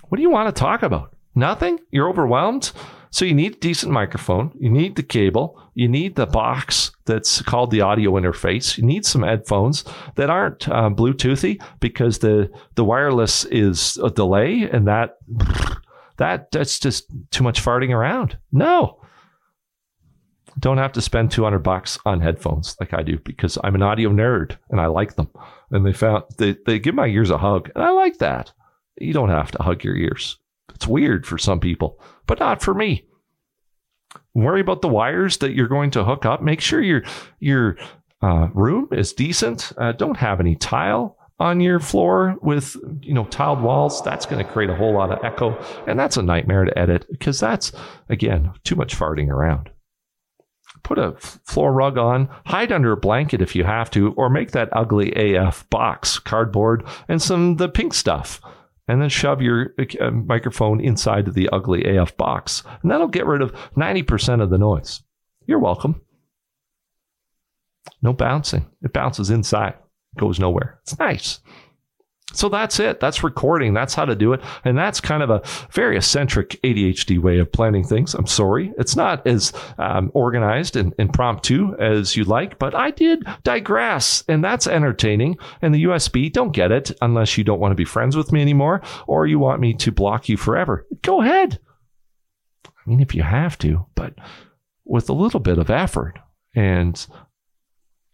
What 0.09 0.17
do 0.17 0.21
you 0.21 0.29
want 0.29 0.53
to 0.53 0.59
talk 0.59 0.83
about? 0.83 1.15
Nothing? 1.33 1.79
You're 1.91 2.09
overwhelmed? 2.09 2.71
So 3.13 3.25
you 3.25 3.35
need 3.35 3.53
a 3.53 3.59
decent 3.59 3.91
microphone, 3.91 4.51
you 4.59 4.71
need 4.71 4.95
the 4.95 5.03
cable, 5.03 5.61
you 5.75 5.87
need 5.87 6.15
the 6.15 6.25
box 6.25 6.91
that's 7.05 7.43
called 7.43 7.69
the 7.69 7.81
audio 7.81 8.13
interface, 8.13 8.75
you 8.75 8.83
need 8.83 9.05
some 9.05 9.21
headphones 9.21 9.83
that 10.15 10.31
aren't 10.31 10.67
uh, 10.67 10.89
Bluetoothy 10.89 11.61
because 11.79 12.17
the 12.17 12.49
the 12.73 12.83
wireless 12.83 13.45
is 13.45 13.97
a 13.97 14.09
delay 14.09 14.63
and 14.63 14.87
that 14.87 15.17
that 16.17 16.49
that's 16.49 16.79
just 16.79 17.05
too 17.29 17.43
much 17.43 17.63
farting 17.63 17.91
around. 17.91 18.35
No, 18.51 18.99
don't 20.57 20.79
have 20.79 20.93
to 20.93 21.01
spend 21.01 21.29
200 21.29 21.59
bucks 21.59 21.99
on 22.07 22.19
headphones 22.19 22.75
like 22.79 22.95
I 22.95 23.03
do 23.03 23.19
because 23.19 23.59
I'm 23.63 23.75
an 23.75 23.83
audio 23.83 24.09
nerd 24.09 24.57
and 24.71 24.81
I 24.81 24.87
like 24.87 25.17
them. 25.17 25.29
And 25.69 25.85
they 25.85 25.93
found 25.93 26.23
they, 26.39 26.55
they 26.65 26.79
give 26.79 26.95
my 26.95 27.05
ears 27.05 27.29
a 27.29 27.37
hug. 27.37 27.69
And 27.75 27.83
I 27.83 27.91
like 27.91 28.17
that. 28.17 28.53
You 28.97 29.13
don't 29.13 29.29
have 29.29 29.51
to 29.51 29.61
hug 29.61 29.83
your 29.83 29.95
ears. 29.95 30.39
It's 30.73 30.87
weird 30.87 31.25
for 31.25 31.37
some 31.37 31.59
people, 31.59 31.99
but 32.27 32.39
not 32.39 32.61
for 32.61 32.73
me. 32.73 33.07
Worry 34.33 34.61
about 34.61 34.81
the 34.81 34.87
wires 34.87 35.37
that 35.37 35.53
you're 35.53 35.67
going 35.67 35.91
to 35.91 36.03
hook 36.03 36.25
up. 36.25 36.41
Make 36.41 36.61
sure 36.61 36.81
your 36.81 37.03
your 37.39 37.77
uh, 38.21 38.49
room 38.53 38.87
is 38.91 39.13
decent. 39.13 39.71
Uh, 39.77 39.91
don't 39.91 40.17
have 40.17 40.39
any 40.39 40.55
tile 40.55 41.17
on 41.39 41.59
your 41.59 41.79
floor 41.79 42.35
with 42.41 42.75
you 43.01 43.13
know 43.13 43.25
tiled 43.25 43.61
walls. 43.61 44.01
That's 44.03 44.25
going 44.25 44.43
to 44.43 44.51
create 44.51 44.69
a 44.69 44.75
whole 44.75 44.93
lot 44.93 45.11
of 45.11 45.23
echo, 45.23 45.57
and 45.87 45.99
that's 45.99 46.17
a 46.17 46.23
nightmare 46.23 46.65
to 46.65 46.77
edit 46.77 47.05
because 47.11 47.39
that's 47.39 47.71
again 48.09 48.51
too 48.63 48.75
much 48.75 48.95
farting 48.95 49.29
around 49.29 49.69
put 50.83 50.99
a 50.99 51.13
floor 51.45 51.73
rug 51.73 51.97
on, 51.97 52.29
hide 52.45 52.71
under 52.71 52.91
a 52.91 52.97
blanket 52.97 53.41
if 53.41 53.55
you 53.55 53.63
have 53.63 53.89
to, 53.91 54.11
or 54.13 54.29
make 54.29 54.51
that 54.51 54.69
ugly 54.73 55.35
AF 55.35 55.67
box, 55.69 56.19
cardboard, 56.19 56.83
and 57.07 57.21
some 57.21 57.55
the 57.55 57.69
pink 57.69 57.93
stuff. 57.93 58.41
And 58.87 59.01
then 59.01 59.09
shove 59.09 59.41
your 59.41 59.73
uh, 59.79 60.11
microphone 60.11 60.81
inside 60.81 61.27
of 61.27 61.35
the 61.35 61.49
ugly 61.49 61.97
AF 61.97 62.17
box. 62.17 62.63
And 62.81 62.91
that'll 62.91 63.07
get 63.07 63.25
rid 63.25 63.41
of 63.41 63.53
90% 63.77 64.41
of 64.41 64.49
the 64.49 64.57
noise. 64.57 65.01
You're 65.45 65.59
welcome. 65.59 66.01
No 68.01 68.13
bouncing. 68.13 68.65
It 68.81 68.93
bounces 68.93 69.29
inside, 69.29 69.75
goes 70.17 70.39
nowhere. 70.39 70.79
It's 70.81 70.99
nice. 70.99 71.39
So 72.33 72.49
that's 72.49 72.79
it. 72.79 72.99
That's 72.99 73.23
recording. 73.23 73.73
That's 73.73 73.93
how 73.93 74.05
to 74.05 74.15
do 74.15 74.33
it. 74.33 74.41
And 74.65 74.77
that's 74.77 74.99
kind 74.99 75.23
of 75.23 75.29
a 75.29 75.41
very 75.71 75.97
eccentric 75.97 76.59
ADHD 76.63 77.19
way 77.19 77.39
of 77.39 77.51
planning 77.51 77.83
things. 77.83 78.13
I'm 78.13 78.27
sorry. 78.27 78.73
It's 78.77 78.95
not 78.95 79.25
as 79.25 79.53
um, 79.77 80.11
organized 80.13 80.75
and 80.75 80.93
impromptu 80.97 81.75
as 81.79 82.15
you 82.15 82.23
like, 82.23 82.59
but 82.59 82.75
I 82.75 82.91
did 82.91 83.25
digress. 83.43 84.23
And 84.27 84.43
that's 84.43 84.67
entertaining. 84.67 85.37
And 85.61 85.73
the 85.73 85.85
USB, 85.85 86.31
don't 86.31 86.51
get 86.51 86.71
it 86.71 86.91
unless 87.01 87.37
you 87.37 87.43
don't 87.43 87.59
want 87.59 87.71
to 87.71 87.75
be 87.75 87.85
friends 87.85 88.17
with 88.17 88.31
me 88.31 88.41
anymore 88.41 88.81
or 89.07 89.27
you 89.27 89.39
want 89.39 89.61
me 89.61 89.73
to 89.75 89.91
block 89.91 90.27
you 90.27 90.37
forever. 90.37 90.85
Go 91.01 91.21
ahead. 91.21 91.59
I 92.65 92.89
mean, 92.89 92.99
if 92.99 93.15
you 93.15 93.23
have 93.23 93.57
to, 93.59 93.85
but 93.95 94.15
with 94.85 95.09
a 95.09 95.13
little 95.13 95.39
bit 95.39 95.57
of 95.57 95.69
effort 95.69 96.19
and 96.55 97.05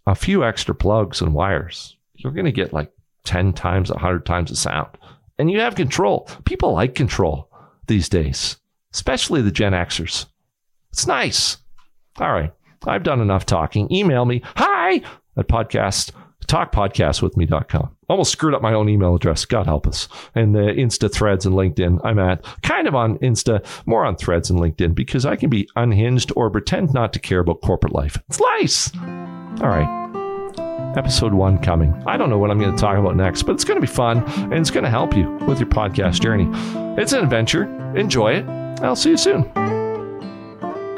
a 0.05 0.15
few 0.15 0.43
extra 0.43 0.75
plugs 0.75 1.21
and 1.21 1.33
wires, 1.33 1.97
you're 2.13 2.33
going 2.33 2.45
to 2.45 2.51
get 2.51 2.73
like 2.73 2.91
10 3.29 3.53
times, 3.53 3.91
100 3.91 4.25
times 4.25 4.49
the 4.49 4.55
sound. 4.55 4.89
And 5.37 5.51
you 5.51 5.59
have 5.59 5.75
control. 5.75 6.27
People 6.45 6.73
like 6.73 6.95
control 6.95 7.47
these 7.85 8.09
days. 8.09 8.57
especially 8.91 9.43
the 9.43 9.51
Gen 9.51 9.73
Xers. 9.73 10.25
It's 10.91 11.05
nice. 11.05 11.57
All 12.19 12.33
right. 12.33 12.51
I've 12.87 13.03
done 13.03 13.21
enough 13.21 13.45
talking. 13.45 13.91
Email 13.93 14.25
me, 14.25 14.41
hi, 14.55 15.01
at 15.37 15.47
podcast, 15.47 16.11
talkpodcastwithme.com. 16.47 17.95
Almost 18.09 18.31
screwed 18.31 18.55
up 18.55 18.63
my 18.63 18.73
own 18.73 18.89
email 18.89 19.13
address. 19.13 19.45
God 19.45 19.67
help 19.67 19.85
us. 19.85 20.07
And 20.33 20.55
the 20.55 20.61
Insta 20.61 21.13
threads 21.13 21.45
and 21.45 21.53
LinkedIn, 21.53 21.99
I'm 22.03 22.17
at 22.17 22.43
kind 22.63 22.87
of 22.87 22.95
on 22.95 23.19
Insta, 23.19 23.63
more 23.85 24.05
on 24.05 24.15
threads 24.15 24.49
and 24.49 24.59
LinkedIn 24.59 24.95
because 24.95 25.23
I 25.23 25.35
can 25.35 25.51
be 25.51 25.69
unhinged 25.75 26.31
or 26.35 26.49
pretend 26.49 26.95
not 26.95 27.13
to 27.13 27.19
care 27.19 27.41
about 27.41 27.61
corporate 27.61 27.93
life. 27.93 28.17
It's 28.27 28.41
nice. 28.41 28.91
All 29.61 29.69
right 29.69 30.08
episode 30.97 31.33
one 31.33 31.57
coming. 31.57 32.01
I 32.05 32.17
don't 32.17 32.29
know 32.29 32.37
what 32.37 32.51
I'm 32.51 32.59
going 32.59 32.75
to 32.75 32.77
talk 32.77 32.97
about 32.97 33.15
next, 33.15 33.43
but 33.43 33.53
it's 33.53 33.63
going 33.63 33.77
to 33.79 33.85
be 33.85 33.91
fun 33.91 34.23
and 34.27 34.53
it's 34.53 34.71
going 34.71 34.83
to 34.83 34.89
help 34.89 35.15
you 35.15 35.31
with 35.47 35.59
your 35.59 35.69
podcast 35.69 36.21
journey. 36.21 36.47
It's 37.01 37.13
an 37.13 37.23
adventure. 37.23 37.63
Enjoy 37.95 38.33
it. 38.33 38.49
I'll 38.81 38.95
see 38.95 39.11
you 39.11 39.17
soon. 39.17 39.43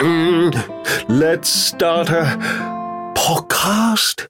Mm, 0.02 1.10
let's 1.10 1.50
start 1.50 2.10
a 2.10 2.24
podcast. 3.16 4.28